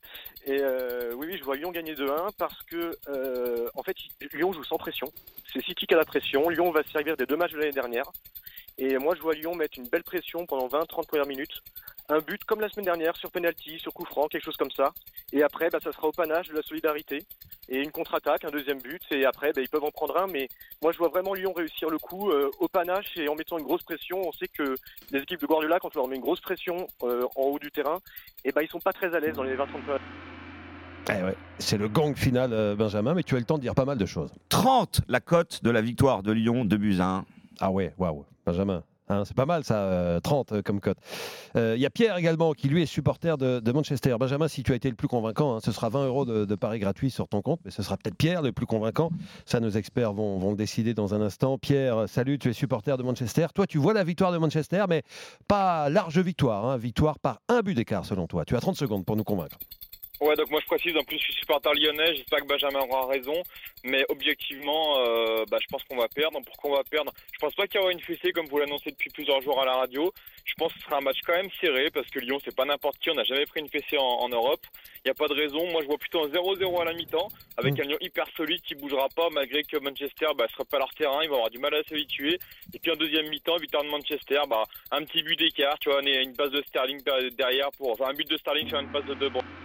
[0.45, 3.95] Et euh, oui, oui, je vois Lyon gagner 2-1 parce que euh, en fait
[4.33, 5.07] Lyon joue sans pression.
[5.51, 6.49] C'est City qui a la pression.
[6.49, 8.05] Lyon va se servir des deux matchs de l'année dernière.
[8.79, 11.61] Et moi je vois Lyon mettre une belle pression pendant 20-30 premières minutes.
[12.07, 14.93] Un but comme la semaine dernière sur penalty, sur coup franc, quelque chose comme ça.
[15.31, 17.23] Et après, bah, ça sera au panache de la solidarité.
[17.67, 19.01] Et une contre-attaque, un deuxième but.
[19.11, 20.27] Et après, bah, ils peuvent en prendre un.
[20.27, 20.47] Mais
[20.81, 23.65] moi je vois vraiment Lyon réussir le coup euh, au panache et en mettant une
[23.65, 24.27] grosse pression.
[24.27, 24.75] On sait que
[25.11, 27.69] les équipes de Guardiola, quand on leur met une grosse pression euh, en haut du
[27.71, 27.99] terrain,
[28.45, 29.99] et ben ils sont pas très à l'aise dans les 20-30 premières
[31.09, 33.75] Eh ouais, C'est le gang final, euh, Benjamin, mais tu as le temps de dire
[33.75, 34.31] pas mal de choses.
[34.47, 37.25] 30, la cote de la victoire de Lyon, 2 buts à 1.
[37.59, 38.25] Ah ouais, waouh.
[38.49, 40.97] Benjamin, hein, c'est pas mal ça, euh, 30 euh, comme cote.
[41.55, 44.15] Euh, Il y a Pierre également qui lui est supporter de, Manchester.
[44.19, 46.79] Benjamin, si tu as été le plus convaincant, hein, ce sera 20 euros de, paris
[46.79, 49.11] gratuit sur ton compte, mais ce sera peut-être Pierre le plus convaincant.
[49.45, 51.59] Ça, nos experts vont, vont le décider dans un instant.
[51.59, 53.45] Pierre, salut, tu es supporter de Manchester.
[53.53, 55.03] Toi, tu vois la victoire de Manchester, mais
[55.47, 56.65] pas large victoire.
[56.65, 58.45] hein, victoire par un but d'écart selon toi.
[58.45, 59.59] Tu as 30 secondes pour nous convaincre.
[60.21, 63.07] Ouais, donc moi je précise, en plus je suis supporter lyonnais, j'espère que Benjamin aura
[63.07, 63.41] raison,
[63.85, 66.41] mais objectivement, euh, bah, je pense qu'on va perdre.
[66.45, 67.13] Pourquoi on va perdre?
[67.31, 69.65] Je pense pas qu'il y aura une fessée comme vous l'annoncez depuis plusieurs jours à
[69.65, 70.11] la radio.
[70.43, 72.65] Je pense que ce sera un match quand même serré, parce que Lyon c'est pas
[72.65, 74.59] n'importe qui, on n'a jamais pris une fessée en, en Europe.
[74.97, 77.29] Il n'y a pas de raison, moi je vois plutôt un 0-0 à la mi-temps,
[77.55, 80.93] avec un Lyon hyper solide qui bougera pas, malgré que Manchester bah, sera pas leur
[80.95, 82.37] terrain, ils vont avoir du mal à s'habituer.
[82.73, 86.01] Et puis en deuxième mi-temps, victoire de Manchester, bah, un petit but d'écart, tu vois,
[86.01, 87.01] une base de Sterling
[87.37, 89.58] derrière, pour, enfin un but de Sterling sur une passe de De Bruyne.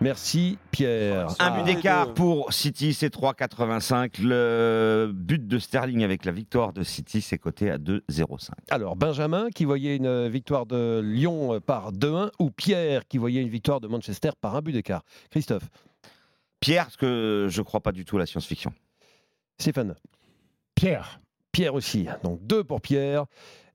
[0.00, 1.28] Merci Pierre.
[1.38, 4.20] Un but d'écart pour City, c'est 3,85.
[4.20, 8.50] Le but de Sterling avec la victoire de City, c'est coté à 2,05.
[8.68, 13.48] Alors, Benjamin qui voyait une victoire de Lyon par 2-1 ou Pierre qui voyait une
[13.48, 15.02] victoire de Manchester par un but d'écart?
[15.30, 15.68] Christophe
[16.60, 18.72] Pierre, parce que je ne crois pas du tout à la science-fiction.
[19.58, 19.94] Stéphane
[20.74, 21.20] Pierre.
[21.52, 22.06] Pierre aussi.
[22.22, 23.24] Donc deux pour Pierre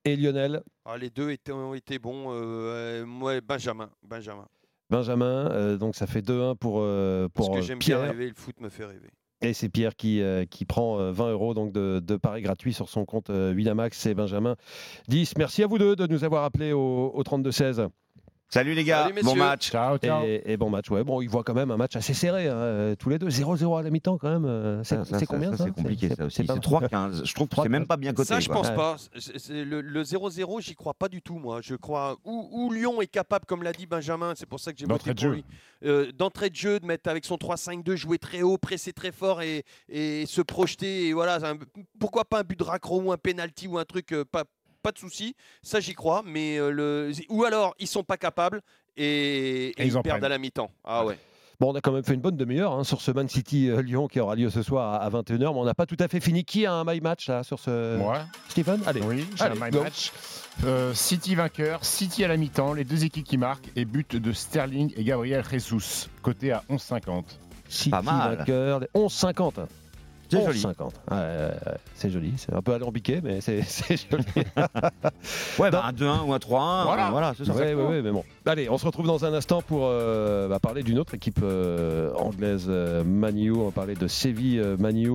[0.05, 0.61] et Lionel.
[0.85, 2.27] Ah, les deux étaient, ont été bons.
[2.29, 3.89] Euh, ouais, Benjamin.
[4.03, 4.47] Benjamin.
[4.91, 8.01] Benjamin, euh, donc ça fait 2-1 pour, euh, pour Parce que j'aime Pierre.
[8.01, 9.09] bien rêver, le foot me fait rêver.
[9.43, 12.73] Et c'est Pierre qui, euh, qui prend euh, 20 euros donc de, de paris gratuits
[12.73, 14.55] sur son compte euh, Winamax et Benjamin
[15.07, 15.33] 10.
[15.37, 17.87] Merci à vous deux de nous avoir appelés au, au 32-16.
[18.53, 19.69] Salut les gars, bon match.
[19.71, 20.25] Ciao, ciao.
[20.25, 21.05] Et, et bon match, ouais.
[21.05, 23.29] Bon, ils voient quand même un match assez serré, hein, euh, tous les deux.
[23.29, 24.43] 0-0 à la mi-temps, quand même.
[24.45, 26.43] euh, C'est combien ça, ça C'est compliqué ça aussi.
[26.43, 27.21] pas- C'est 3,15.
[27.23, 28.27] Je trouve que c'est même pas bien coté.
[28.27, 28.57] Ça, je quoi.
[28.57, 28.75] pense Ouais.
[28.75, 28.97] pas.
[29.49, 31.59] Le le 0-0, j'y crois pas du tout, moi.
[31.61, 34.79] Je crois où, où Lyon est capable, comme l'a dit Benjamin, c'est pour ça que
[34.79, 35.45] j'ai voté pour lui.
[35.85, 39.41] euh, D'entrée de jeu, de mettre avec son 3-5-2, jouer très haut, presser très fort
[39.41, 41.07] et, et se projeter.
[41.07, 41.57] Et voilà, un-
[42.01, 44.43] pourquoi pas un but de raccro ou un penalty ou un truc, euh, pas,
[44.81, 45.35] pas de souci.
[45.61, 46.23] Ça, j'y crois.
[46.25, 47.11] Mais euh, le...
[47.29, 48.61] ou alors, ils sont pas capables
[48.97, 50.25] et, et Et ils ils en perdent prennent.
[50.25, 50.71] à la mi-temps.
[50.83, 51.17] Ah ouais.
[51.59, 54.19] Bon, on a quand même fait une bonne demi-heure hein, sur ce Man City-Lyon qui
[54.19, 56.43] aura lieu ce soir à, 21h, mais on n'a pas tout à fait fini.
[56.43, 57.97] Qui a un my match là, sur ce.
[57.97, 58.81] Moi Stephen?
[58.87, 59.01] Allez.
[59.03, 59.83] Oui, j'ai un my go.
[59.83, 60.11] match.
[60.65, 64.31] Euh, City vainqueur, City à la mi-temps, les deux équipes qui marquent et but de
[64.31, 67.23] Sterling et Gabriel Jesus, côté à 11,50.
[67.69, 68.37] City Pas mal.
[68.37, 69.65] vainqueur, les 11,50.
[70.31, 70.59] C'est joli.
[70.59, 70.79] 11,50.
[70.81, 72.33] Ouais, ouais, ouais, c'est joli.
[72.37, 73.61] C'est un peu alambiqué, mais c'est
[74.11, 74.23] joli.
[75.59, 76.83] Ouais, bah, un 2-1 ou un 3-1.
[76.85, 77.09] Voilà.
[77.11, 77.53] Voilà, c'est ça.
[77.53, 78.23] Ouais, mais bon.
[78.45, 82.13] Allez, on se retrouve dans un instant pour euh, bah, parler d'une autre équipe euh,
[82.15, 83.51] anglaise, euh, Manu.
[83.51, 85.11] On va parler de Séville, euh, Manu,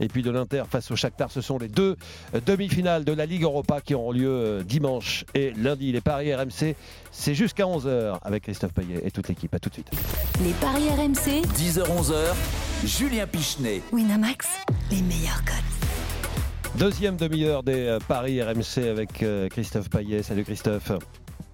[0.00, 1.30] et puis de l'Inter face au Shakhtar.
[1.30, 1.96] Ce sont les deux
[2.34, 5.92] euh, demi-finales de la Ligue Europa qui auront lieu euh, dimanche et lundi.
[5.92, 6.74] Les paris RMC,
[7.10, 9.54] c'est jusqu'à 11h avec Christophe Payet et toute l'équipe.
[9.54, 9.90] À tout de suite.
[10.42, 12.34] Les paris RMC, 10h-11h,
[12.84, 13.82] Julien Pichenet.
[13.92, 14.48] Winamax,
[14.90, 16.78] les meilleurs cotes.
[16.78, 20.22] Deuxième demi-heure des euh, paris RMC avec euh, Christophe Payet.
[20.22, 20.92] Salut Christophe.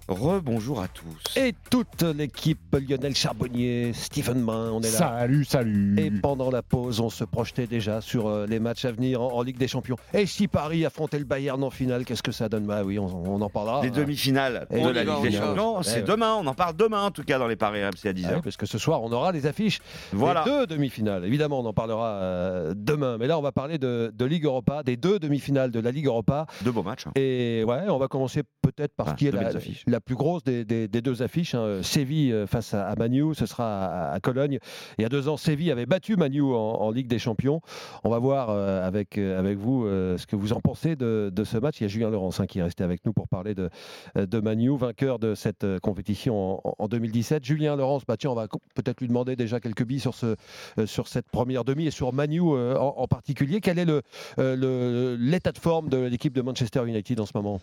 [0.07, 1.35] Rebonjour à tous.
[1.35, 4.97] Et toute l'équipe, Lionel Charbonnier, Stephen Brun, on est là.
[4.97, 5.99] Salut, salut.
[5.99, 9.31] Et pendant la pause, on se projetait déjà sur euh, les matchs à venir en,
[9.33, 9.95] en Ligue des Champions.
[10.13, 12.65] Et si Paris affrontait le Bayern en finale, qu'est-ce que ça donne?
[12.67, 13.81] Bah oui, on, on en parlera.
[13.81, 15.31] Les demi-finales Et de on la Ligue des.
[15.31, 16.01] Champions, Ouais, c'est ouais.
[16.03, 16.35] demain.
[16.39, 18.25] On en parle demain, en tout cas, dans les paris RMC à 10h.
[18.29, 19.79] Ah oui, parce que ce soir, on aura les affiches
[20.13, 20.43] Voilà.
[20.43, 21.25] des deux demi-finales.
[21.25, 23.17] Évidemment, on en parlera euh, demain.
[23.17, 26.05] Mais là, on va parler de, de Ligue Europa, des deux demi-finales de la Ligue
[26.05, 26.45] Europa.
[26.61, 27.07] Deux beaux matchs.
[27.07, 27.11] hein.
[27.15, 29.94] Et ouais, on va commencer peut-être par Ah, ce qui est deux la.
[29.95, 31.55] La plus grosse des, deux affiches.
[31.55, 31.79] hein.
[31.81, 34.59] Séville euh, face à, Manu, ce sera à, Cologne.
[34.97, 37.61] Il y a deux ans, Séville avait battu Manu en, Ligue des Champions.
[38.03, 41.57] On va voir euh, avec, euh, avec vous ce que vous en pensez de, ce
[41.57, 41.79] match.
[41.79, 43.69] Il y a Julien Laurence hein, qui est resté avec nous pour parler de,
[44.39, 47.45] Manu, vainqueur de cette compétition en, en 2017.
[47.45, 50.35] Julien Laurence, bah, tiens, on va peut-être lui demander déjà quelques billes sur, ce,
[50.85, 53.61] sur cette première demi et sur Manu en, particulier.
[53.61, 53.85] Quel est
[54.37, 57.61] l'état de forme de l'équipe de Manchester United en ce moment?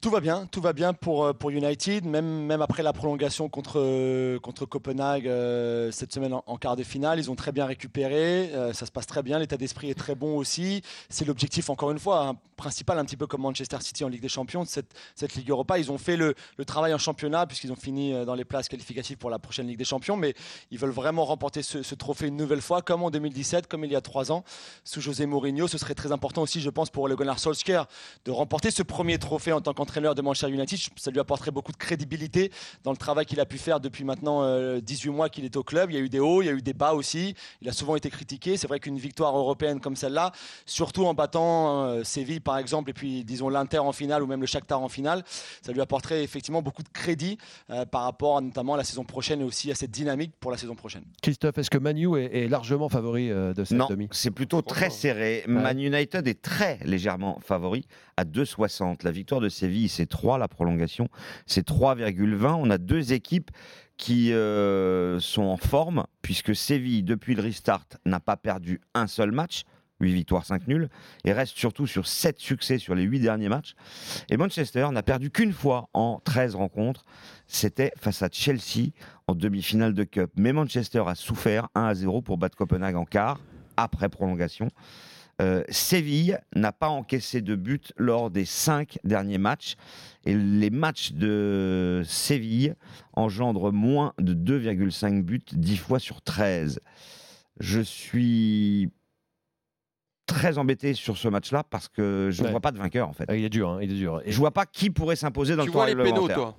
[0.00, 3.48] Tout va bien, tout va bien pour, euh, pour United, même, même après la prolongation
[3.48, 7.18] contre, euh, contre Copenhague euh, cette semaine en, quart de finale.
[7.18, 10.36] Ils ont très bien récupéré, ça se passe très bien, l'état d'esprit est très bon
[10.36, 10.82] aussi.
[11.08, 14.22] C'est l'objectif, encore une fois, hein, principal, un petit peu comme Manchester City en Ligue
[14.22, 15.78] des Champions, cette, cette Ligue Europa.
[15.78, 19.16] Ils ont fait le, le travail en championnat, puisqu'ils ont fini dans les places qualificatives
[19.16, 20.34] pour la prochaine Ligue des Champions, mais
[20.70, 23.92] ils veulent vraiment remporter ce, ce trophée une nouvelle fois, comme en 2017, comme il
[23.92, 24.44] y a trois ans,
[24.84, 25.68] sous José Mourinho.
[25.68, 27.86] Ce serait très important aussi, je pense, pour le Gunnar Solskjaer
[28.24, 31.50] de remporter ce premier trophée en tant qu'entraîneur qu'entraîneur de Manchester United, ça lui apporterait
[31.50, 32.50] beaucoup de crédibilité
[32.84, 35.62] dans le travail qu'il a pu faire depuis maintenant euh, 18 mois qu'il est au
[35.62, 35.90] club.
[35.90, 37.34] Il y a eu des hauts, il y a eu des bas aussi.
[37.60, 38.56] Il a souvent été critiqué.
[38.56, 40.32] C'est vrai qu'une victoire européenne comme celle-là,
[40.64, 44.40] surtout en battant euh, Séville par exemple, et puis disons l'Inter en finale ou même
[44.40, 45.22] le Shakhtar en finale,
[45.62, 47.36] ça lui apporterait effectivement beaucoup de crédit
[47.70, 50.50] euh, par rapport à, notamment à la saison prochaine et aussi à cette dynamique pour
[50.50, 51.04] la saison prochaine.
[51.22, 54.08] Christophe, est-ce que Manu est, est largement favori euh, de cette Non, demi?
[54.12, 55.44] c'est plutôt très serré.
[55.46, 59.04] Man United est très légèrement favori à 2,60.
[59.04, 60.38] La victoire de Séville, c'est 3.
[60.38, 61.08] La prolongation,
[61.46, 62.54] c'est 3,20.
[62.54, 63.50] On a deux équipes
[63.96, 69.32] qui euh, sont en forme, puisque Séville, depuis le restart, n'a pas perdu un seul
[69.32, 69.64] match.
[70.00, 70.88] 8 victoires, 5 nuls,
[71.24, 73.74] et reste surtout sur 7 succès sur les 8 derniers matchs.
[74.28, 77.04] Et Manchester n'a perdu qu'une fois en 13 rencontres,
[77.46, 78.90] c'était face à Chelsea
[79.28, 80.30] en demi-finale de Cup.
[80.36, 83.40] Mais Manchester a souffert 1 à 0 pour battre Copenhague en quart,
[83.76, 84.68] après prolongation.
[85.42, 89.74] Euh, Séville n'a pas encaissé de but lors des 5 derniers matchs.
[90.24, 92.74] Et les matchs de Séville
[93.14, 96.80] engendrent moins de 2,5 buts 10 fois sur 13.
[97.60, 98.90] Je suis
[100.26, 102.50] très embêté sur ce match-là parce que je ne Ouais.
[102.52, 103.24] vois pas de vainqueur en fait.
[103.28, 104.22] Ah, Il est dur, hein, il est dur.
[104.24, 106.56] Et Je vois pas qui pourrait s'imposer dans Tu le temps vois les pénaux, toi?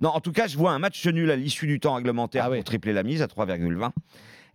[0.00, 2.54] Non, en tout cas, je vois un match nul à l'issue du temps réglementaire Ah
[2.54, 3.90] pour tripler la mise à 3,20.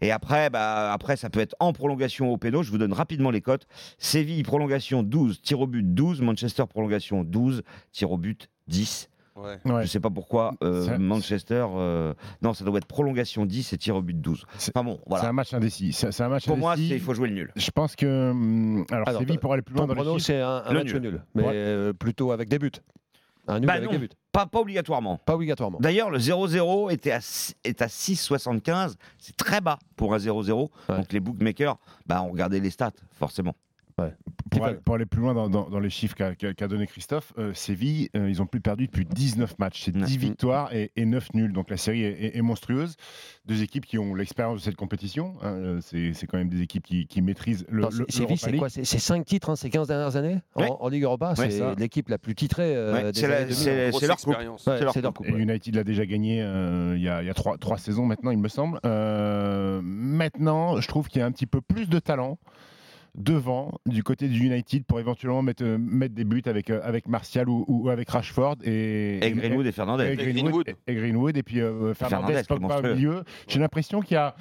[0.01, 2.63] Et après, bah, après, ça peut être en prolongation au pénal.
[2.63, 3.67] Je vous donne rapidement les cotes.
[3.97, 6.21] Séville, prolongation 12, tir au but 12.
[6.21, 9.10] Manchester, prolongation 12, tir au but 10.
[9.36, 9.58] Ouais.
[9.65, 9.82] Ouais.
[9.84, 11.65] Je sais pas pourquoi euh, Manchester.
[11.75, 14.45] euh, non, ça doit être prolongation 10 et tir au but 12.
[14.60, 15.29] C'est- Enfin bon, C'est voilà.
[15.29, 15.91] un match indécis.
[15.91, 16.89] C'est c'est un match Pour moi, indécis.
[16.89, 17.51] c'est- il faut jouer le nul.
[17.56, 18.29] Je pense que.
[18.29, 20.19] hum, Alors, Alors, Séville pour aller plus loin dans chiffres.
[20.19, 21.01] c'est un, un Le match nul.
[21.01, 21.51] nul, mais Ouais.
[21.56, 22.71] euh, plutôt avec des buts.
[23.47, 23.91] Un nul Bah avec non.
[23.93, 24.10] des buts.
[24.34, 25.17] Pas, pas obligatoirement.
[25.26, 25.78] Pas obligatoirement.
[25.80, 28.96] D'ailleurs, le 0-0 était à, s- est à 6,75.
[29.19, 30.69] C'est très bas pour un 0-0.
[30.89, 30.98] Ouais.
[30.98, 33.54] Donc les bookmakers bah, ont regardé les stats, forcément.
[34.51, 37.53] Pour aller, pour aller plus loin dans, dans- dans les chiffres qu'a donné Christophe, euh,
[37.53, 39.84] Séville, euh, ils ont plus perdu depuis 19 matchs.
[39.86, 40.08] C'est 10 Ouais.
[40.17, 41.53] victoires et, et 9 nuls.
[41.53, 42.95] Donc la série est, est- est monstrueuse.
[43.45, 45.34] Deux équipes qui ont l'expérience de cette compétition.
[45.41, 47.82] hein, euh, c'est quand même des équipes qui, qui maîtrisent le.
[47.84, 48.60] Le- c'est- Séville, c'est League.
[48.60, 50.69] quoi C'est c'est cinq titres hein, ces 15 dernières années en, Ouais.
[50.79, 51.34] en Ligue Europa.
[51.38, 53.56] Ouais, c'est l'équipe la plus titrée euh, Ouais, des c'est la- années 2000.
[53.56, 54.27] c'est- Grosse c'est leur coupe.
[54.29, 54.65] expérience.
[54.67, 55.25] Ouais, c'est leur c'est leur coupe.
[55.25, 55.43] coupe, Et ouais.
[55.43, 58.38] United l'a déjà gagné il y a, il y a trois, trois saisons maintenant, il
[58.39, 58.79] me semble.
[58.86, 62.38] Euh, maintenant, je trouve qu'il y a un petit peu plus de talent
[63.15, 67.08] devant du côté du United pour éventuellement mettre, euh, mettre des buts avec, euh, avec
[67.08, 70.06] Martial ou, ou avec Rashford et, Et Greenwood et Fernandez.
[70.06, 70.76] et Greenwood, Greenwood.
[70.88, 73.23] et Greenwood, et puis euh, Fernandez, Fernandez, Pogba au milieu.
[73.47, 74.36] J'ai l'impression qu'il y a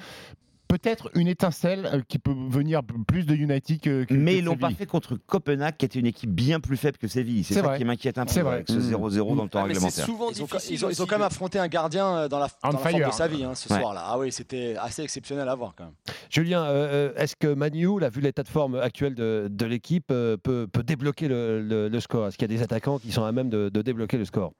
[0.77, 4.57] peut-être une étincelle euh, qui peut venir plus de United que, que Mais ils l'ont
[4.57, 7.43] pas fait contre Copenhague, qui était une équipe bien plus faible que Séville.
[7.43, 7.77] C'est C'est ça vrai.
[7.77, 8.55] qui m'inquiète un peu C'est vrai.
[8.55, 10.05] avec ce 0-0 dans le temps Ah, réglementaire.
[10.05, 10.73] souvent Ils ont, difficile.
[10.73, 12.77] ils ont- ils ont aussi quand même affronté un gardien euh, dans la, dans la
[12.79, 13.79] forme de sa vie hein, ce Ouais.
[13.79, 14.03] soir-là.
[14.05, 15.93] Ah oui, c'était assez exceptionnel à voir quand même.
[16.31, 20.09] Julien, euh, euh, est-ce que Manu, là, vu l'état de forme actuel de, de l'équipe,
[20.11, 22.27] euh, peut, peut débloquer le, le- le score?
[22.27, 24.53] Est-ce qu'il y a des attaquants qui sont à même de, de débloquer le score?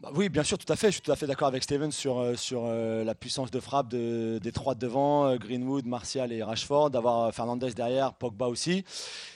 [0.00, 0.88] Bah oui, bien sûr, tout à fait.
[0.88, 3.60] Je suis tout à fait d'accord avec Steven sur, euh, sur euh, la puissance de
[3.60, 8.46] frappe de- des trois de devant, euh, Greenwood, Martial et Rashford, d'avoir Fernandez derrière, Pogba
[8.48, 8.84] aussi.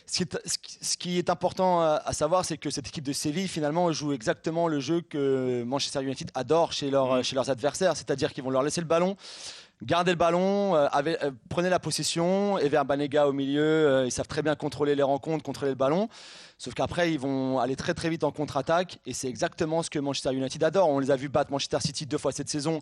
[0.07, 2.89] Ce qui est, ce qui- ce qui est important à, à savoir, c'est que cette
[2.89, 7.35] équipe de Séville, finalement, joue exactement le jeu que Manchester United adore chez, leur- chez
[7.37, 9.17] leurs adversaires, c'est-à-dire qu'ils vont leur laisser le ballon.
[9.85, 14.11] Garder le ballon, euh, euh, prenez la possession, et vers Banega au milieu, euh, ils
[14.11, 16.09] savent très bien contrôler les rencontres, contrôler le ballon.
[16.59, 20.01] Sauf qu'après, ils vont aller très très vite en contre-attaque, et c'est exactement ce que
[20.01, 20.89] Manchester United adore.
[20.89, 22.81] On les a vus battre Manchester City deux fois cette saison,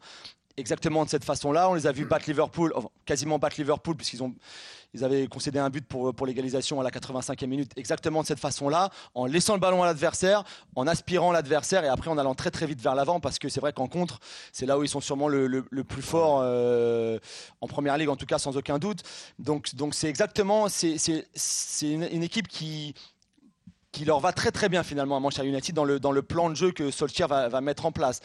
[0.57, 1.69] exactement de cette façon-là.
[1.71, 2.73] On les a vus battre Liverpool,
[3.05, 4.35] quasiment battre Liverpool, puisqu'ils ont,
[4.95, 8.38] ils avaient concédé un but pour, pour l'égalisation à la 85e minute, exactement de cette
[8.40, 12.51] façon-là, en laissant le ballon à l'adversaire, en aspirant l'adversaire, et après en allant très
[12.51, 14.21] très vite vers l'avant, parce que c'est vrai qu'en contre,
[14.53, 17.19] c'est là où ils sont sûrement le, le- plus fort euh,
[17.61, 19.03] en première ligue, en tout cas sans aucun doute.
[19.38, 21.27] Donc donc c'est exactement, c'est c'est-
[21.83, 22.95] une équipe qui
[23.92, 26.51] qui leur va très très bien finalement à Manchester United dans le, dans le plan
[26.51, 28.21] de jeu que Solskjaer va, va mettre en place.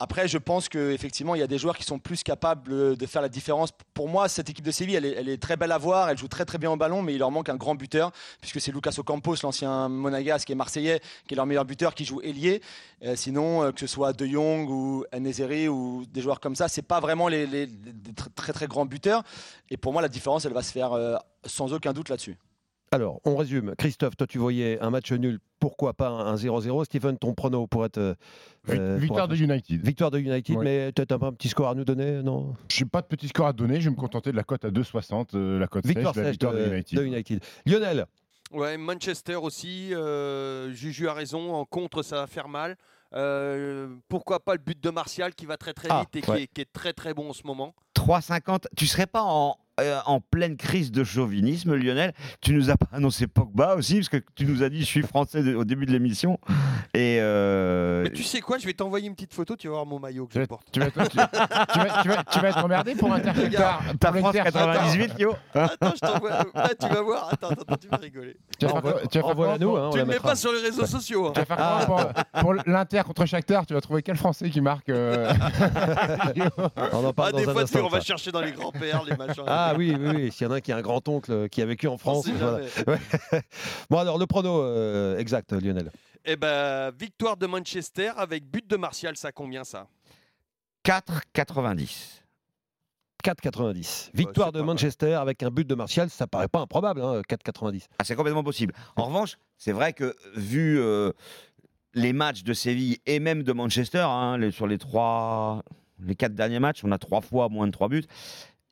[0.00, 3.22] Après, je pense qu'effectivement, il y a des joueurs qui sont plus capables de faire
[3.22, 3.70] la différence.
[3.94, 6.44] Pour moi, cette équipe de Séville, elle est, très belle à voir, elle joue très
[6.44, 9.36] très bien au ballon, mais il leur manque un grand buteur, puisque c'est Lucas Ocampos,
[9.44, 12.60] l'ancien Monagas, qui est marseillais, qui est leur meilleur buteur, qui joue ailier.
[13.04, 16.66] Euh, sinon, euh, que ce soit De Jong ou Nezeri ou des joueurs comme ça,
[16.66, 17.68] c'est pas vraiment les,
[18.34, 19.22] très, très grands buteurs.
[19.70, 22.36] Et pour moi, la différence, elle va se faire euh, sans aucun doute là-dessus.
[22.94, 23.74] Alors, on résume.
[23.76, 25.40] Christophe, toi, tu voyais un match nul.
[25.60, 27.98] Pourquoi pas un 0-0 Stephen, ton prono pour être.
[27.98, 28.14] euh,
[28.70, 29.84] euh, Victoire pour de United.
[29.84, 30.64] Victoire de United, Ouais.
[30.64, 32.54] mais peut-être un, petit score à nous donner, non?
[32.70, 34.64] Je n'ai pas de petit score à donner, je vais me contenter de la cote
[34.64, 36.98] à 2,60, euh, la cote Victoire sèche, la victoire de, de, United.
[36.98, 37.40] de United.
[37.66, 38.06] Lionel,
[38.52, 39.92] Ouais, Manchester aussi.
[39.94, 41.52] euh, Juju a raison.
[41.54, 42.76] En contre, ça va faire mal.
[43.14, 46.42] Euh, pourquoi pas le but de Martial qui va très très Ah, vite et qui,
[46.42, 47.74] est, qui est très très bon en ce moment.
[47.96, 48.66] 3,50.
[48.76, 52.12] Tu serais pas en, euh, en pleine crise de chauvinisme, Lionel.
[52.40, 55.02] Tu nous as pas annoncé Pogba aussi, parce que tu nous as dit je suis
[55.02, 56.38] français de- au début de l'émission.
[56.94, 59.86] Et euh, Mais tu sais quoi, je vais t'envoyer une petite photo, tu vas voir
[59.86, 60.66] mon maillot que je porte.
[60.70, 63.82] Tu vas, tu, tu vas- tu vas- tu vas être emmerdé pour Interchantar.
[63.98, 65.34] ta pour France l'Inter- 98, Yo.
[65.54, 66.30] Attends, je t'envoie.
[66.30, 67.28] Là, tu vas voir.
[67.32, 68.36] Attends, attends, tu vas rigoler.
[68.58, 70.36] Tu vas faire quoi- tu vas faire envoie-la quoi nous, hein, tu le mets pas
[70.36, 71.26] sur les réseaux sociaux.
[71.28, 71.32] hein.
[71.34, 74.60] Tu vas faire quoi pour, pour l'Inter contre Shakhtar Tu vas trouver quel Français qui
[74.60, 75.32] marque euh,
[76.92, 77.80] On en Ah, parle des dans un fois, tu instant.
[77.86, 79.42] on va chercher dans les grands-pères, les machins.
[79.46, 80.32] Ah oui, oui, oui.
[80.32, 82.28] S'il y en a un qui a un grand-oncle qui a vécu en France.
[82.28, 82.58] voilà.
[82.86, 82.98] Ouais.
[83.90, 85.90] Bon, alors, le prono euh, exact, Lionel.
[86.26, 89.86] Eh ben, victoire de Manchester avec but de Martial, ça combien ça?
[90.86, 92.20] 4,90.
[93.24, 94.10] 4,90.
[94.12, 94.60] Victoire de.
[94.60, 97.86] Manchester avec un but de Martial, ça paraît pas improbable, hein, 4,90.
[97.98, 98.74] Ah, c'est complètement possible.
[98.96, 101.10] En revanche, c'est vrai que vu euh,
[101.94, 105.62] les matchs de Séville et même de Manchester, hein, les- sur les trois,
[106.00, 108.04] les quatre derniers matchs, on a trois fois moins de trois buts.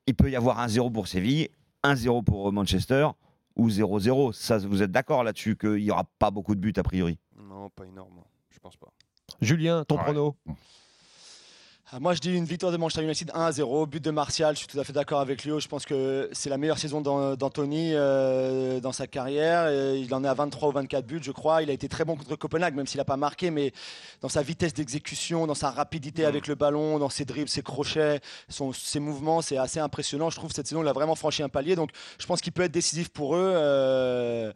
[0.07, 1.49] Il peut y avoir un 0 pour Séville,
[1.83, 3.09] un 0 pour Manchester
[3.57, 4.33] ou 0-0.
[4.33, 7.19] Ça, vous êtes d'accord là-dessus qu'il n'y aura pas beaucoup de buts a priori?
[7.37, 8.21] Non, pas énorme.
[8.51, 8.89] Je pense pas.
[9.41, 10.05] Julien, ton Ouais.
[10.05, 10.37] prono?
[12.01, 14.55] Moi, je dis une victoire de Manchester United 1 à 0, but de Martial.
[14.55, 15.61] Je suis tout à fait d'accord avec Léo.
[15.61, 19.71] Je pense que c'est la meilleure saison d'An- d'Anthony euh, dans sa carrière.
[19.95, 21.63] Il en est à 23 ou 24 buts, je crois.
[21.63, 23.51] Il a été très bon contre Copenhague, même s'il n'a pas marqué.
[23.51, 23.73] Mais
[24.23, 28.21] dans sa vitesse d'exécution, dans sa rapidité avec le ballon, dans ses dribbles, ses crochets,
[28.49, 30.31] son- ses mouvements, c'est assez impressionnant.
[30.31, 31.77] Je trouve que cette saison, il a vraiment franchi un palier.
[31.77, 33.53] Donc, je pense qu'il peut être décisif pour eux.
[33.55, 34.51] Euh,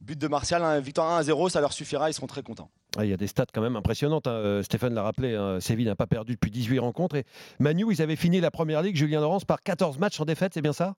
[0.00, 2.10] but de Martial, hein, victoire 1 à 0, ça leur suffira.
[2.10, 2.70] Ils seront très contents.
[2.96, 4.26] Ah, Il y a des stats quand même impressionnantes.
[4.26, 4.32] hein.
[4.32, 7.16] Euh, Stéphane l'a rappelé, hein, Séville n'a pas perdu depuis 18 rencontres.
[7.16, 7.24] Et
[7.58, 10.62] Manu, ils avaient fini la première ligue, Julien Laurence, par 14 matchs en défaite, c'est
[10.62, 10.94] bien ça?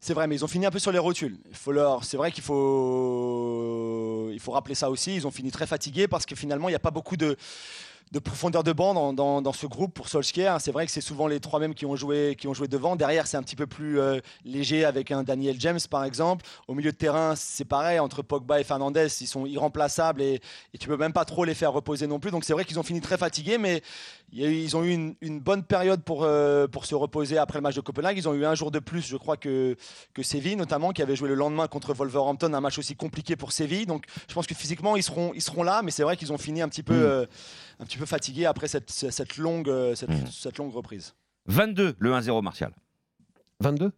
[0.00, 1.38] C'est vrai, mais ils ont fini un peu sur les rotules.
[1.48, 2.04] Il faut leur...
[2.04, 4.30] C'est vrai qu'il faut...
[4.32, 5.14] Il faut rappeler ça aussi.
[5.14, 7.36] Ils ont fini très fatigués parce que finalement, il n'y a pas beaucoup de,
[8.12, 10.60] de profondeur de banc dans, dans- dans ce groupe pour Solskjaer.
[10.60, 12.94] C'est vrai que c'est souvent les trois mêmes qui ont joué, qui ont joué devant.
[12.94, 16.46] Derrière, c'est un petit peu plus euh, léger avec un Daniel James, par exemple.
[16.68, 17.98] Au milieu de terrain, c'est pareil.
[17.98, 20.40] Entre Pogba et Fernandez, ils sont irremplaçables et,
[20.72, 22.30] et tu peux même pas trop les faire reposer non plus.
[22.30, 23.82] Donc c'est vrai qu'ils ont fini très fatigués, mais
[24.32, 27.74] ils ont eu une, une bonne période pour, euh, pour se reposer après le match
[27.74, 28.16] de Copenhague.
[28.16, 29.76] Ils ont eu un jour de plus, je crois, que,
[30.14, 33.50] que Séville, notamment, qui avait joué le lendemain contre Wolverhampton, un match aussi compliqué pour
[33.52, 33.86] Séville.
[33.86, 36.38] Donc je pense que physiquement, ils seront, ils seront là, mais c'est vrai qu'ils ont
[36.38, 37.02] fini un petit peu, Mm.
[37.02, 37.26] euh,
[37.80, 40.26] un petit peu fatigués après cette, cette, longue, euh, cette, Mm.
[40.30, 41.14] cette longue reprise.
[41.46, 42.72] 22, le 1-0 Martial.
[43.60, 43.92] 22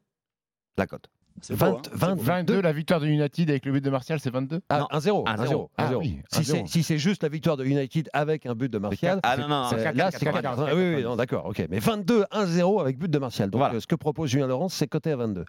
[0.76, 1.08] La cote.
[1.40, 1.90] C'est beau, 20, hein.
[1.94, 4.86] 22 22, la victoire de United avec le but de Martial, c'est 22 Ah, Non,
[4.90, 5.24] 1-0.
[5.24, 5.36] 1-0.
[5.46, 5.70] 1-0.
[5.76, 5.98] Ah 1-0.
[6.00, 6.66] oui, Si 1-0.
[6.66, 9.62] c'est si juste la victoire de United avec un but de Martial, Ah non, non,
[9.62, 10.42] là c'est quatre- 80.
[10.42, 11.64] quatre- Oui, oui, non, d'accord, ok.
[11.70, 13.50] Mais 22-1-0 avec but de Martial.
[13.50, 13.74] Donc Voilà.
[13.76, 15.44] euh, ce que propose Julien Laurence, c'est coté à 22.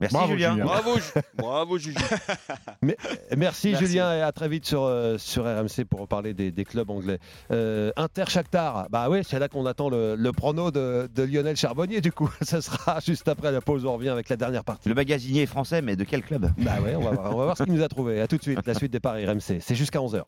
[0.00, 0.50] Merci Bravo, Julien.
[0.52, 0.64] Julien.
[0.64, 1.96] Bravo, Ju- bravo Juju.
[2.82, 2.98] Merci,
[3.36, 3.76] Merci.
[3.76, 7.18] Julien et à très vite sur, euh, sur RMC pour parler des, des clubs anglais.
[7.52, 11.56] Euh, Inter Shakhtar, bah oui, c'est là qu'on attend le, le prono de, de Lionel
[11.56, 12.28] Charbonnier du coup.
[12.42, 14.88] Ça sera juste après la pause, on revient avec la dernière partie.
[14.88, 16.50] Le magasinier est français, mais de quel club?
[16.58, 18.20] Bah ouais, on va voir, on va voir ce qu'il nous a trouvé.
[18.20, 19.60] À tout de suite, la suite des paris RMC.
[19.60, 20.22] C'est jusqu'à 11h.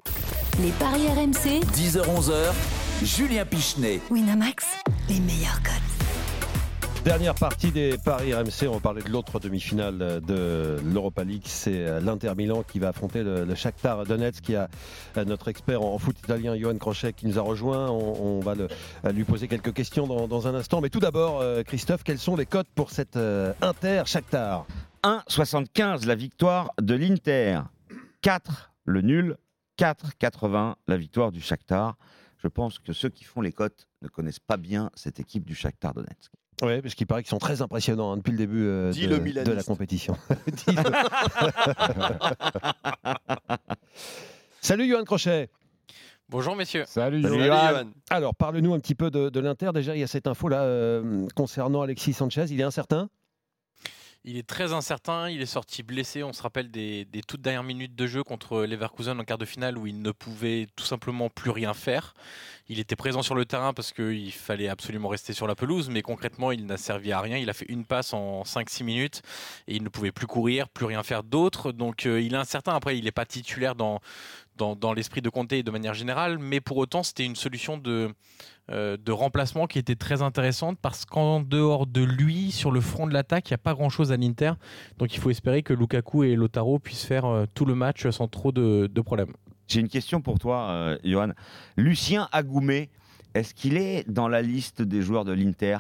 [0.63, 2.53] Les paris RMC, 10h-11h,
[3.05, 4.01] Julien Pichenet.
[4.11, 4.65] Winamax,
[5.09, 5.86] les meilleurs codes.
[7.07, 12.01] Dernière partie des paris RMC, on va parler de l'autre demi-finale de l'Europa League, c'est
[12.01, 14.69] l'Inter Milan qui va affronter le, le Shakhtar Donetsk, qui a
[15.17, 17.89] euh, notre expert en foot italien Johan Crochet qui nous a rejoint.
[17.91, 20.81] On, va euh, lui poser quelques questions dans, un instant.
[20.81, 24.67] Mais tout d'abord, euh, Christophe, quels sont les cotes pour cette euh, Inter Shakhtar?
[25.05, 27.61] 1,75 la victoire de l'Inter.
[28.23, 29.37] 4 le nul.
[29.79, 31.97] 4,80 la victoire du Shakhtar.
[32.43, 35.55] Je pense que ceux qui font les cotes ne connaissent pas bien cette équipe du
[35.55, 36.33] Shakhtar Donetsk.
[36.63, 39.45] Oui, parce qu'il paraît qu'ils sont très impressionnants hein, depuis le début euh, de, le
[39.45, 40.17] de la compétition.
[40.47, 40.83] Dis-le.
[44.61, 45.51] Salut Johan Crochet.
[46.29, 46.85] Bonjour messieurs.
[46.87, 47.91] Salut, Salut, Johan.
[48.11, 49.71] Alors, parle-nous un petit peu de, de l'Inter.
[49.75, 52.47] Déjà, il y a cette info-là euh, concernant Alexis Sanchez.
[52.51, 53.09] Il est incertain?
[54.29, 57.95] Il est très incertain, il est sorti blessé, on se rappelle des, toutes dernières minutes
[57.95, 61.51] de jeu contre Leverkusen en quart de finale où il ne pouvait tout simplement plus
[61.51, 62.13] rien faire.
[62.69, 66.03] Il était présent sur le terrain parce qu'il fallait absolument rester sur la pelouse, mais
[66.03, 67.37] concrètement il n'a servi à rien.
[67.37, 69.23] Il a fait une passe en 5-6 minutes
[69.69, 71.71] et il ne pouvait plus courir, plus rien faire d'autre.
[71.71, 74.01] Donc euh, il est incertain, après il n'est pas titulaire dans,
[74.57, 78.11] dans, l'esprit de Conte de manière générale, mais pour autant c'était une solution de,
[78.71, 83.07] euh, de remplacement qui était très intéressante parce qu'en dehors de lui, sur le front
[83.07, 84.53] de l'attaque, il n'y a pas grand-chose à l'Inter.
[84.99, 88.29] Donc il faut espérer que Lukaku et Lotaro puissent faire euh, tout le match sans
[88.29, 89.33] trop de, de problèmes.
[89.69, 91.31] J'ai une question pour toi, euh, Johan.
[91.77, 92.89] Lucien Agoumé,
[93.35, 95.79] est-ce qu'il est dans la liste des joueurs de l'Inter?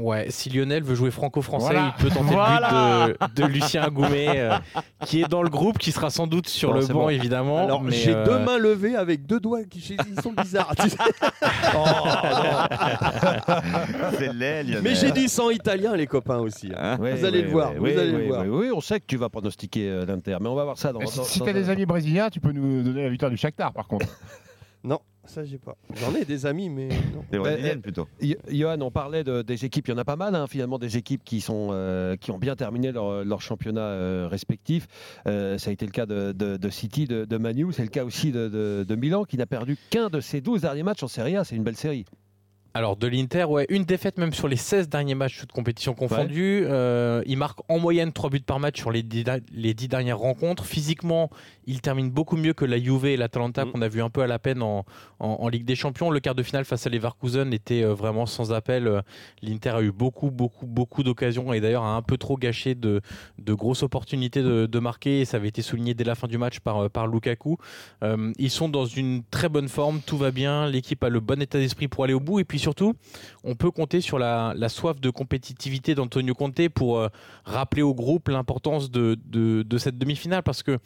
[0.00, 1.94] Ouais, si Lionel veut jouer franco-français, Voilà.
[1.98, 3.06] il peut tenter Voilà.
[3.08, 4.54] le but de, de Lucien Agoumet, euh,
[5.06, 7.08] qui est dans le groupe, qui sera sans doute sur Non, le banc, bon.
[7.10, 7.58] évidemment.
[7.58, 10.72] Alors, mais, j'ai euh, deux mains levées avec deux doigts qui ils sont bizarres.
[10.80, 10.96] tu sais.
[14.18, 14.82] C'est laid, Lionel.
[14.82, 16.70] Mais j'ai du sang italien, les copains aussi.
[16.76, 16.98] hein.
[16.98, 17.70] Ouais, vous allez ouais, le voir.
[17.72, 18.40] ouais, vous ouais, allez ouais, le voir.
[18.42, 20.92] ouais, Oui, on sait que tu vas pronostiquer euh, l'Inter, mais on va voir ça
[20.92, 21.04] dans.
[21.06, 23.72] Si, si t'as un- des amis brésiliens, tu peux nous donner la victoire du Shakhtar
[23.72, 24.06] par contre.
[24.82, 25.76] Non, ça j'ai pas.
[25.94, 27.22] J'en ai des amis, mais non.
[27.30, 28.08] Des Bah, brésiliennes euh, plutôt.
[28.48, 30.96] Johan, on parlait de- des équipes, il y en a pas mal hein, finalement des
[30.96, 34.86] équipes qui, sont, euh, qui ont bien terminé leur, leur championnat euh, respectif.
[35.26, 37.88] Euh, ça a été le cas de, de- de City, de, de Manu, c'est le
[37.88, 41.02] cas aussi de, de- de Milan qui n'a perdu qu'un de ses 12 derniers matchs
[41.02, 42.06] en Serie A, c'est une belle série.
[42.72, 46.62] Alors de l'Inter, ouais, une défaite même sur les 16 derniers matchs toutes compétitions confondues.
[46.66, 49.88] Euh, il marque en moyenne 3 buts par match sur les 10, da- les 10
[49.88, 50.64] dernières rencontres.
[50.64, 51.30] Physiquement,
[51.66, 53.72] il termine beaucoup mieux que la Juve et l'Atalanta Mm.
[53.72, 54.84] qu'on a vu un peu à la peine en,
[55.18, 56.10] en- en Ligue des Champions.
[56.10, 58.86] Le quart de finale face à Leverkusen était euh, vraiment sans appel.
[58.86, 59.00] Euh,
[59.42, 63.00] L'Inter a eu beaucoup, beaucoup, beaucoup d'occasions et d'ailleurs a un peu trop gâché de,
[63.38, 65.20] de grosses opportunités de, de marquer.
[65.20, 67.58] Et ça avait été souligné dès la fin du match par, euh, par Lukaku.
[68.04, 71.42] Euh, ils sont dans une très bonne forme, tout va bien, l'équipe a le bon
[71.42, 72.94] état d'esprit pour aller au bout et puis surtout,
[73.44, 77.08] on peut compter sur la, soif de compétitivité d'Antonio Conte pour euh,
[77.44, 79.16] rappeler au groupe l'importance de,
[79.78, 80.78] cette demi-finale parce que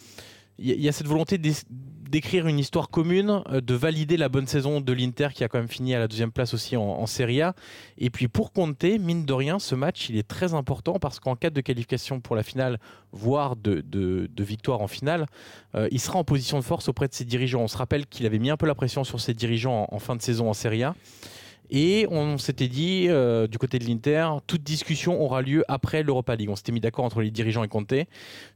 [0.57, 4.81] il y, a- cette volonté d'écrire une histoire commune, euh, de valider la bonne saison
[4.81, 7.55] de l'Inter qui a quand même fini à la deuxième place aussi en, Serie A.
[7.99, 11.35] Et puis pour Conte, mine de rien, ce match il est très important parce qu'en
[11.35, 12.79] cas de qualification pour la finale,
[13.11, 15.27] voire de victoire en finale,
[15.75, 17.63] euh, il sera en position de force auprès de ses dirigeants.
[17.63, 19.99] On se rappelle qu'il avait mis un peu la pression sur ses dirigeants en, en
[19.99, 20.95] fin de saison en Serie A.
[21.71, 26.37] Et on s'était dit, euh, du côté de l'Inter, toute discussion aura lieu après l'Europa
[26.37, 26.51] League.
[26.51, 27.95] On s'était mis d'accord entre les dirigeants et Conte.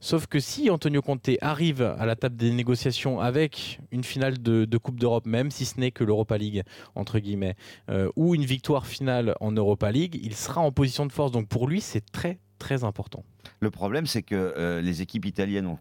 [0.01, 4.79] Sauf que si Antonio Conte arrive à la table des négociations avec une finale de,
[4.79, 6.63] Coupe d'Europe, même si ce n'est que l'Europa League,
[6.95, 7.57] entre guillemets,
[7.91, 11.33] euh, ou une victoire finale en Europa League, il sera en position de force.
[11.33, 13.25] Donc pour lui, c'est très, très important.
[13.61, 15.79] Le problème, c'est que euh, les équipes italiennes ont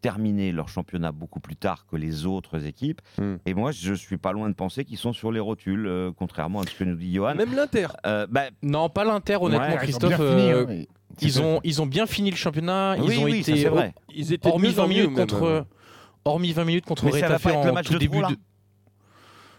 [0.00, 3.00] terminé leur championnat beaucoup plus tard que les autres équipes.
[3.18, 3.36] Hmm.
[3.46, 6.60] Et moi, je suis pas loin de penser qu'ils sont sur les rotules, euh, contrairement
[6.60, 7.34] à ce que nous dit Johan.
[7.34, 7.88] Même l'Inter.
[8.06, 10.08] Euh, bah, Non, pas l'Inter, honnêtement, Ouais, ils ont Christophe.
[10.08, 10.84] bien fini, euh, hein.
[11.22, 12.96] Ils ont, ils ont bien fini le championnat.
[12.98, 13.92] oui, ils ont oui, ça, été c'est vrai.
[14.14, 15.66] Ils étaient hormis mieux en 20 mieux, minutes contre
[16.24, 17.98] hormis 20 minutes contre Mais ça va Retafe pas être le en match tout de
[17.98, 18.36] début de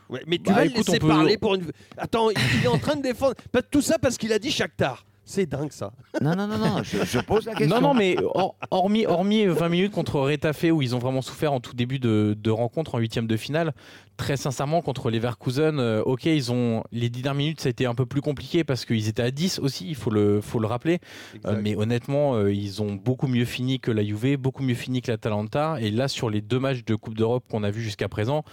[0.09, 1.71] Ouais, mais tu Bah, vas écoute, le laisser peut- parler pour une.
[1.97, 3.35] Attends, il il est en train de défendre.
[3.51, 5.05] Pas tout ça parce qu'il a dit Shakhtar.
[5.31, 5.93] C'est dingue ça.
[6.21, 7.79] Non, non, non, non, je, je pose la question.
[7.79, 11.53] Non, non, mais hor- hormis, hormis 20 minutes contre Retafe où ils ont vraiment souffert
[11.53, 13.73] en tout début de, de rencontre en huitième de finale,
[14.17, 17.85] très sincèrement contre Leverkusen, euh, ok, ils ont les 10 dernières minutes, ça a été
[17.85, 20.67] un peu plus compliqué parce qu'ils étaient à 10 aussi, il faut le, faut le
[20.67, 20.99] rappeler.
[21.45, 25.01] Euh, mais honnêtement, euh, ils ont beaucoup mieux fini que la Juve, beaucoup mieux fini
[25.01, 25.77] que l'Atalanta.
[25.79, 28.43] Et là, sur les deux matchs de Coupe d'Europe qu'on a vus jusqu'à présent,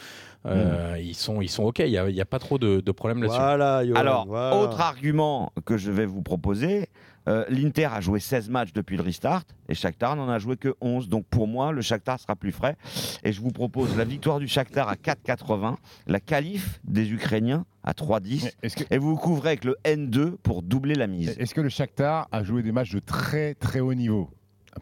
[0.46, 2.80] euh, ils, sont, ils sont ok, il n'y a, il y a pas trop de,
[2.80, 3.38] de problèmes là-dessus.
[3.38, 4.56] Voilà, Alors, voilà.
[4.56, 6.88] autre argument que je vais vous proposer,
[7.28, 10.74] euh, l'Inter a joué 16 matchs depuis le restart et Shakhtar n'en a joué que
[10.80, 11.08] 11.
[11.08, 12.76] Donc pour moi, le Shakhtar sera plus frais.
[13.24, 15.76] Et je vous propose la victoire du Shakhtar à 4,80,
[16.06, 18.44] la qualif des Ukrainiens à 3,10.
[18.44, 21.36] Mais Est-ce que, Et vous vous couvrez avec le N2 pour doubler la mise.
[21.38, 24.30] est-ce que le Shakhtar a joué des matchs de très très haut niveau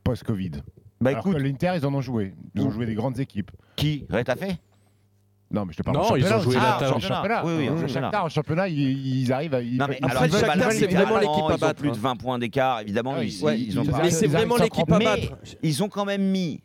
[0.05, 0.53] post-Covid?
[1.01, 2.35] Bah Alors écoute, que l'Inter, ils en ont joué.
[2.55, 3.51] Ils ont joué des grandes équipes.
[3.75, 4.07] qui?
[4.09, 4.59] Rétafé
[5.51, 6.95] Non, mais je te parle Non, en ils championnat ont joué Ah, table.
[6.95, 7.43] en championnat.
[7.45, 7.89] Oui, oui, en championnat.
[7.89, 9.63] Shakhtar, en championnat, ils, ils arrivent à.
[9.63, 11.59] ils- Non mais ils- alors, ils Shakhtar, ils c'est vraiment ils- l'équipe à ils ont
[11.59, 11.99] battre, plus de hein.
[12.03, 13.17] 20 points d'écart, évidemment.
[13.21, 15.29] Ils, ils- Ouais, ils ont ils- pas- mais c'est ils vraiment l'équipe à battre.
[15.63, 16.61] ils ont quand même mis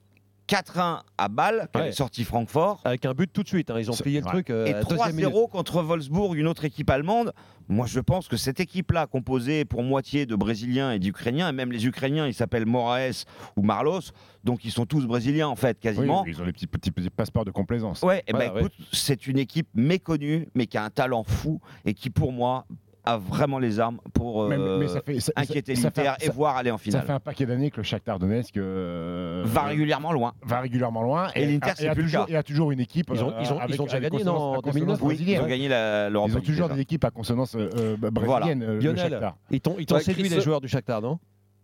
[0.55, 1.83] 4-1 à Bâle, qui Ouais.
[1.85, 4.49] avait sorti Francfort, Avec un but tout de suite, hein, ils ont plié le truc
[4.49, 5.31] euh, et à la deuxième minute.
[5.31, 7.31] 3-0 contre Wolfsburg, une autre équipe allemande.
[7.69, 11.71] Moi, je pense que cette équipe-là, composée pour moitié de Brésiliens et d'Ukrainiens, et même
[11.71, 13.23] les Ukrainiens, ils s'appellent Moraes
[13.55, 14.01] ou Marlos,
[14.43, 16.25] donc ils sont tous Brésiliens en fait, Oui, quasiment.
[16.25, 18.01] ils ont les petits, petits, petits passeports de complaisance.
[18.01, 18.59] Ouais, et ben Voilà, ouais.
[18.61, 22.65] écoute, c'est une équipe méconnue, mais qui a un talent fou et qui, pour moi,
[23.03, 26.25] a vraiment les armes pour Mais- euh, mais ça fait- ça- inquiéter ça l'Inter et
[26.27, 27.03] ça- voir aller en Ça finale.
[27.05, 30.33] fait un paquet d'années que le Shakhtar Donetsk euh, Va régulièrement loin.
[30.43, 31.29] va régulièrement loin.
[31.35, 32.31] Et l'Inter, a- c'est a plus le toujours, cas.
[32.33, 33.09] et a toujours une équipe.
[33.13, 34.99] Ils ont- euh, ils ont- avec- ils ont déjà gagné, en à consonance 2009?
[35.01, 35.41] Oui, ils brésilienne.
[35.43, 36.75] ont gagné la- l'Europe Ils ont toujours déjà.
[36.75, 38.11] des équipes à consonance euh, euh, Voilà.
[38.11, 38.63] brésilienne.
[38.63, 39.35] euh, le Lionel, Shakhtar.
[39.49, 41.19] ils t'ont séduit les joueurs du Shakhtar, non?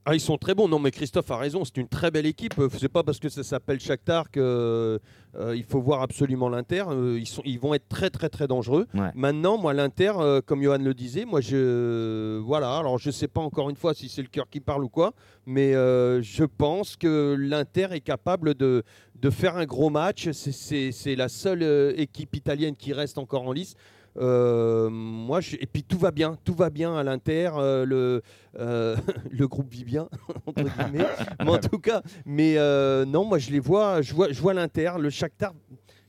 [0.10, 0.70] Ah, ils sont très bons.
[0.70, 1.66] Non, mais Christophe a raison.
[1.66, 2.58] C'est une très belle équipe.
[2.60, 5.02] Euh, C'est pas parce que ça s'appelle Shakhtar que
[5.36, 6.86] euh, il faut voir absolument l'Inter.
[6.88, 8.88] Euh, ils sont, ils vont être très, très, très dangereux.
[8.94, 9.12] Ouais.
[9.16, 12.78] Maintenant, moi, l'Inter, euh, comme Johan le disait, moi, je, voilà.
[12.78, 15.12] Alors, je sais pas encore une fois si c'est le cœur qui parle ou quoi,
[15.46, 18.84] mais euh, je pense que l'Inter est capable de
[19.20, 20.30] de faire un gros match.
[20.32, 23.74] C'est- la seule euh, équipe italienne qui reste encore en lice.
[24.20, 27.52] Euh, moi, je- et puis tout va bien, tout va bien à l'Inter.
[27.58, 28.22] euh, le,
[28.60, 28.96] euh,
[29.32, 30.08] le groupe vit bien
[30.48, 31.06] entre guillemets.
[31.44, 34.54] mais en tout cas, mais euh, non, moi je les vois, je vois, je vois
[34.54, 35.54] l'Inter, le Shakhtar.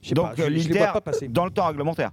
[0.01, 1.29] Je sais Donc pas, je, je les l'Inter, vois pas passer.
[1.29, 2.13] dans le temps réglementaire.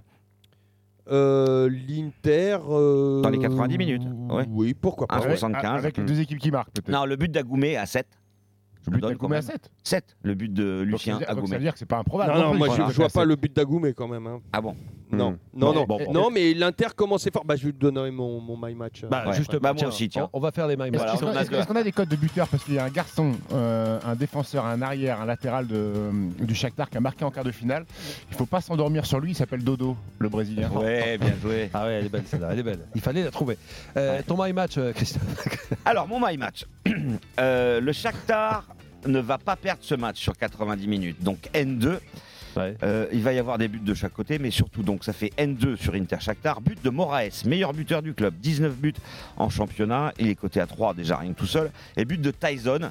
[1.08, 2.58] Euh, L'Inter.
[2.68, 4.44] euh, Dans les 90 minutes, ouais.
[4.50, 5.14] Oui, pourquoi pas.
[5.16, 5.78] Un Avec- 75.
[5.78, 6.88] Avec les deux équipes qui marquent, peut-être.
[6.90, 8.06] Non, le but d'Agoumé à 7.
[8.84, 9.48] Je Le but d'Agoumé à même.
[9.48, 9.70] 7.
[9.84, 11.56] 7, le but de Lucien donc, ça Agoumé.
[11.56, 12.32] veut dire que c'est pas improbable.
[12.32, 14.26] Non, non, moi je, je vois pas le but d'Agoumé quand même.
[14.26, 14.40] hein.
[14.52, 14.74] Ah bon?
[15.12, 15.36] Non, Hmm.
[15.54, 15.84] non, non.
[15.84, 16.12] Bon, bon.
[16.12, 17.44] non, mais l'Inter commençait fort.
[17.44, 19.04] Bah, je lui donnerai mon, mon my match.
[19.08, 19.34] Bah, Ouais.
[19.36, 20.28] justement, Bah, moi tiens, aussi, tiens.
[20.32, 21.00] On, on va faire les my Est-ce match.
[21.02, 22.84] Voilà, qu'on on a est-ce qu'on a des codes de buteurs Parce qu'il y a
[22.84, 27.24] un garçon, euh, un défenseur, un arrière, un latéral de, du Shakhtar qui a marqué
[27.24, 27.84] en quart de finale.
[28.30, 30.70] Il faut pas s'endormir sur lui, il s'appelle Dodo, le Brésilien.
[30.70, 31.70] Ouais, bien joué.
[31.72, 32.80] Ah ouais, elle est belle celle-là, elle est belle.
[32.96, 33.58] Il fallait la trouver.
[33.96, 35.22] Euh, Ton my match, euh, Christophe.
[35.84, 36.64] Alors, mon my match.
[37.38, 38.64] Euh, le Shakhtar
[39.06, 41.22] ne va pas perdre ce match sur 90 minutes.
[41.22, 41.98] Donc N2.
[42.58, 45.32] Euh, il va y avoir des buts de chaque côté, mais surtout, donc ça fait
[45.38, 46.60] N2 sur Inter Shakhtar.
[46.60, 48.94] But de Moraes, meilleur buteur du club, 19 buts
[49.36, 50.12] en championnat.
[50.18, 51.70] Il est coté à 3 déjà, rien que tout seul.
[51.96, 52.90] Et but de Tyson.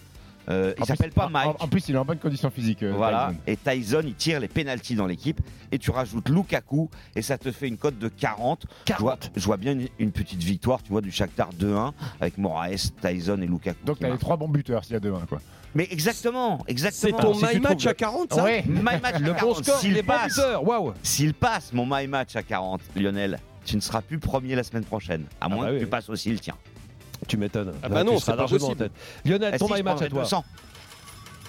[0.50, 1.56] Euh, il En s'appelle plus- pas Mike.
[1.60, 2.84] En, plus, il est en bonne condition physique.
[2.84, 3.42] euh, Voilà, Tyson.
[3.48, 5.40] et Tyson, il tire les pénalties dans l'équipe
[5.72, 8.66] et tu rajoutes Lukaku et ça te fait une cote de 40.
[8.88, 12.38] Je vois, je vois bien une, une petite victoire, tu vois, du Shakhtar 2-1 avec
[12.38, 13.86] Moraes, Tyson et Lukaku.
[13.86, 15.40] Donc, t'as les trois bons buteurs s'il y a deux 1 quoi.
[15.74, 17.18] Mais exactement, C'est exactement.
[17.20, 18.64] ton Si my match trouves à 40, ça Ouais.
[18.68, 19.64] My match à Le bon 40.
[19.66, 24.02] score, S'il passe, waouh s'il passe mon my match à 40, Lionel, tu ne seras
[24.02, 25.26] plus premier la semaine prochaine.
[25.42, 26.54] À moins bah que oui, tu passes aussi le tien.
[27.28, 27.74] Tu m'étonnes.
[27.84, 28.90] Ah Là, bah tu non, c'est pas largement en possible.
[28.90, 28.92] tête.
[29.26, 30.22] Lionel, Eh ton si, match à toi.
[30.24, 30.46] 200.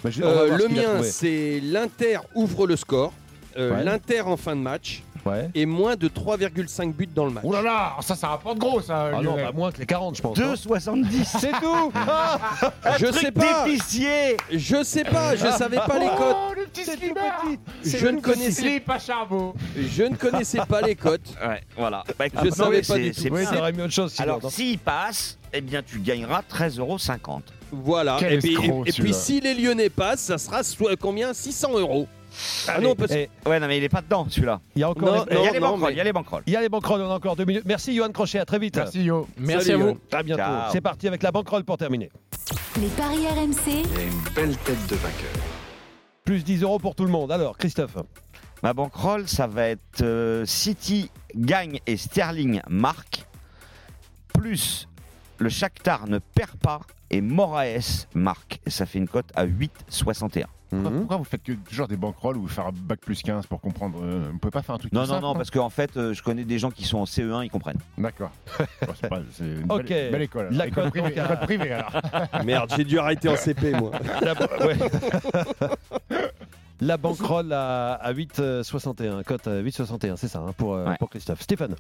[0.04, 3.12] Bah, je- Euh, le mien, c'est l'Inter ouvre le score.
[3.58, 3.84] euh, Ouais.
[3.84, 5.48] L'Inter en fin de match Ouais.
[5.54, 7.42] et moins de 3,5 buts dans le match.
[7.44, 9.10] Oh là là, ça, ça rapporte gros, ça.
[9.14, 10.38] Ah non, bah, moins que les 40, je pense.
[10.38, 10.42] hein.
[10.54, 11.24] 2,70.
[11.40, 12.38] C'est tout Ah
[12.98, 13.64] je Truc sais pas.
[13.64, 15.34] d'épicier Je sais pas.
[15.34, 16.65] Je savais pas les cotes.
[16.76, 17.44] Le petit slibard
[17.84, 19.54] Je ne connaissais, Slip à charbon.
[19.76, 21.34] je ne connaissais pas les cotes.
[21.46, 22.02] Ouais, voilà.
[22.18, 23.20] Bah, écoute, Je non, savais pas du tout.
[23.22, 23.42] c'est Oui,
[23.82, 24.22] autre chose sinon.
[24.24, 26.98] Alors, non s'il passe, eh bien, tu gagneras 13,50 euros.
[27.72, 28.16] Voilà.
[28.18, 29.18] Quel Et puis, escroc, et puis celui-là.
[29.18, 31.32] si les Lyonnais passent, ça sera soit combien?
[31.34, 32.06] 600 euros.
[32.68, 34.60] Ah non, parce que Eh, Ouais, non, mais il est pas dedans, celui-là.
[34.74, 36.00] Il y a encore Non, les- Il y a les non, banquerolles, mais- il y
[36.00, 36.42] a les banquerolles.
[36.46, 37.64] il y a les banquerolles, on a encore deux minutes.
[37.64, 38.76] Merci Johan Crochet, à très vite.
[38.76, 39.26] Merci, yo.
[39.38, 39.90] Merci Salut, à vous.
[39.92, 39.98] Johan.
[40.12, 40.42] À bientôt.
[40.42, 40.72] Ciao.
[40.72, 42.10] C'est parti avec la banquerolle pour terminer.
[42.80, 45.30] Les paris RMC, Il a une belle tête de vainqueur.
[46.26, 47.30] Plus 10 euros pour tout le monde.
[47.30, 47.96] Alors, Christophe.
[48.62, 53.24] Ma banquerolle, ça va être euh, City gagne et Sterling marque,
[54.34, 54.88] plus
[55.38, 58.58] le Shakhtar ne perd pas et Moraes marque.
[58.66, 60.46] Et ça fait une cote à 8,61.
[60.70, 60.98] Pourquoi, Mhm.
[60.98, 63.98] pourquoi vous faites que toujours des banquerolles ou faire un bac plus 15 pour comprendre
[64.02, 65.96] euh, Vous pouvez pas faire un truc Non, non, simple, non, quoi parce qu'en fait,
[65.96, 67.78] euh, je connais des gens qui sont en CE1, ils comprennent.
[67.96, 68.30] D'accord.
[68.86, 69.86] Bon, c'est pas- c'est une Ok.
[69.86, 70.48] belle, belle école.
[70.50, 71.92] La école, privée, école privée, alors.
[72.44, 73.92] merde, j'ai dû arrêter en CP moi.
[74.22, 74.32] La,
[74.66, 74.76] ouais.
[76.80, 79.22] La banquerolle à, à 8,61.
[79.24, 80.96] Cote à 8,61, c'est ça hein, pour, euh, Ouais.
[80.98, 81.40] pour Christophe.
[81.40, 81.74] Stéphane.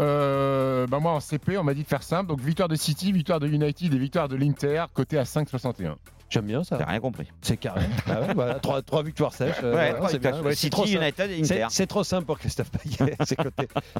[0.00, 2.28] Euh, bah moi en CP, on m'a dit de faire simple.
[2.28, 5.96] Donc victoire de City, victoire de United et victoire de l'Inter, côté à 5,61.
[6.30, 6.76] J'aime bien ça.
[6.78, 7.26] T'as rien compris.
[7.42, 7.82] C'est carré.
[8.06, 9.56] Ah ouais, voilà, trois, trois victoires sèches.
[9.62, 10.42] euh, Ouais, voilà, c'est.
[10.42, 11.02] Ouais, City, trop simple.
[11.02, 11.66] United et C'est Inter.
[11.70, 13.16] c'est trop simple pour Christophe Payet.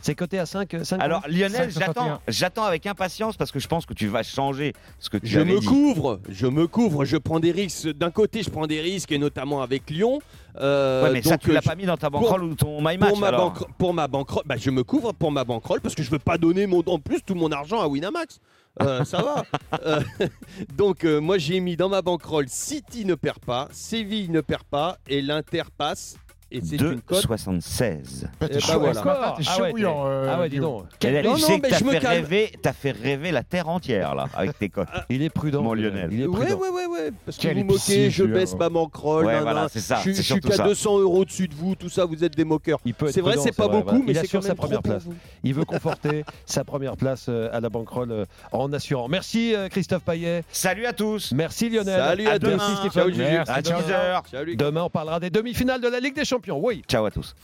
[0.02, 0.76] c'est coté, à 5.
[0.82, 1.78] 5 Alors Lionel, 5,61.
[1.78, 5.26] j'attends, j'attends avec impatience parce que je pense que tu vas changer ce que tu
[5.26, 5.66] Je avais me dit.
[5.66, 7.88] couvre, je me couvre, je prends des risques.
[7.88, 10.20] D'un côté, je prends des risques, et notamment avec Lyon.
[10.60, 13.10] Euh, Ouais, mais ça, tu l'as pas mis dans ta banquerolle ou ton my match
[13.10, 13.52] pour ma, alors.
[13.52, 16.18] banque, pour ma banquerolle, bah, je me couvre pour ma banquerolle parce que je veux
[16.18, 18.38] pas donner mon, en plus tout mon argent à Winamax.
[18.82, 19.44] Euh, ça va.
[19.84, 20.00] Euh,
[20.76, 24.64] donc euh, moi j'ai mis dans ma banquerolle City ne perd pas, Séville ne perd
[24.64, 26.16] pas et l'Inter passe.
[26.52, 27.24] Et c'est une cote.
[27.26, 28.26] 2,76.
[28.40, 29.02] T'es bah voilà.
[29.38, 30.82] Ah chaud ouais, bouillant, euh, ah ouais, dis Guillaume.
[30.82, 31.04] donc.
[31.04, 32.14] Et là, Non, tu non, sais que mais t'as je me fait, calme.
[32.24, 34.88] rêver, t'as fait rêver la terre entière là avec tes cotes.
[35.08, 35.62] Il est prudent.
[35.62, 36.08] Mon Lionel.
[36.12, 36.58] Il est Ouais, prudent.
[36.60, 37.10] ouais, ouais, ouais.
[37.24, 38.68] Parce que Quel vous épicier, moquez, je baisse ma.
[38.68, 40.64] Ouais, nan, voilà, c'est ça, Je, suis- c'est je suis surtout qu'à ça.
[40.64, 42.78] 200 euros dessus de vous, tout ça, vous êtes des moqueurs.
[42.84, 44.04] Il peut être C'est vrai, prudent, c'est pas vrai, beaucoup, voilà.
[44.06, 45.04] mais il c'est assure quand sa même première trop pour place.
[45.04, 45.14] vous.
[45.44, 49.08] Il veut conforter sa première place euh, à la banquerolle euh, en assurant.
[49.08, 50.42] Merci euh, Christophe Payet.
[50.50, 51.32] Salut à tous.
[51.32, 52.00] Merci Lionel.
[52.00, 52.46] Salut à, tous.
[52.46, 52.56] demain.
[52.58, 53.08] Merci Ciao,
[53.48, 53.80] À ciao.
[53.80, 54.22] 10h.
[54.30, 54.56] Salut.
[54.56, 56.39] Demain, on parlera des demi-finales de la Ligue des Champions.
[56.48, 56.82] Oui.
[56.88, 57.34] Ciao à tous.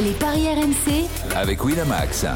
[0.00, 2.26] les paris RMC, Avec Winamax.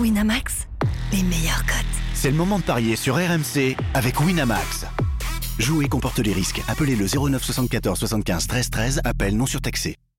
[0.00, 0.66] Winamax,
[1.12, 1.86] les meilleurs cotes.
[2.14, 4.86] C'est le moment de parier sur RMC avec Winamax.
[5.58, 6.62] Jouer comporte les risques.
[6.68, 9.00] Appelez le 09 74 75 13 13.
[9.04, 9.96] Appel non surtaxé.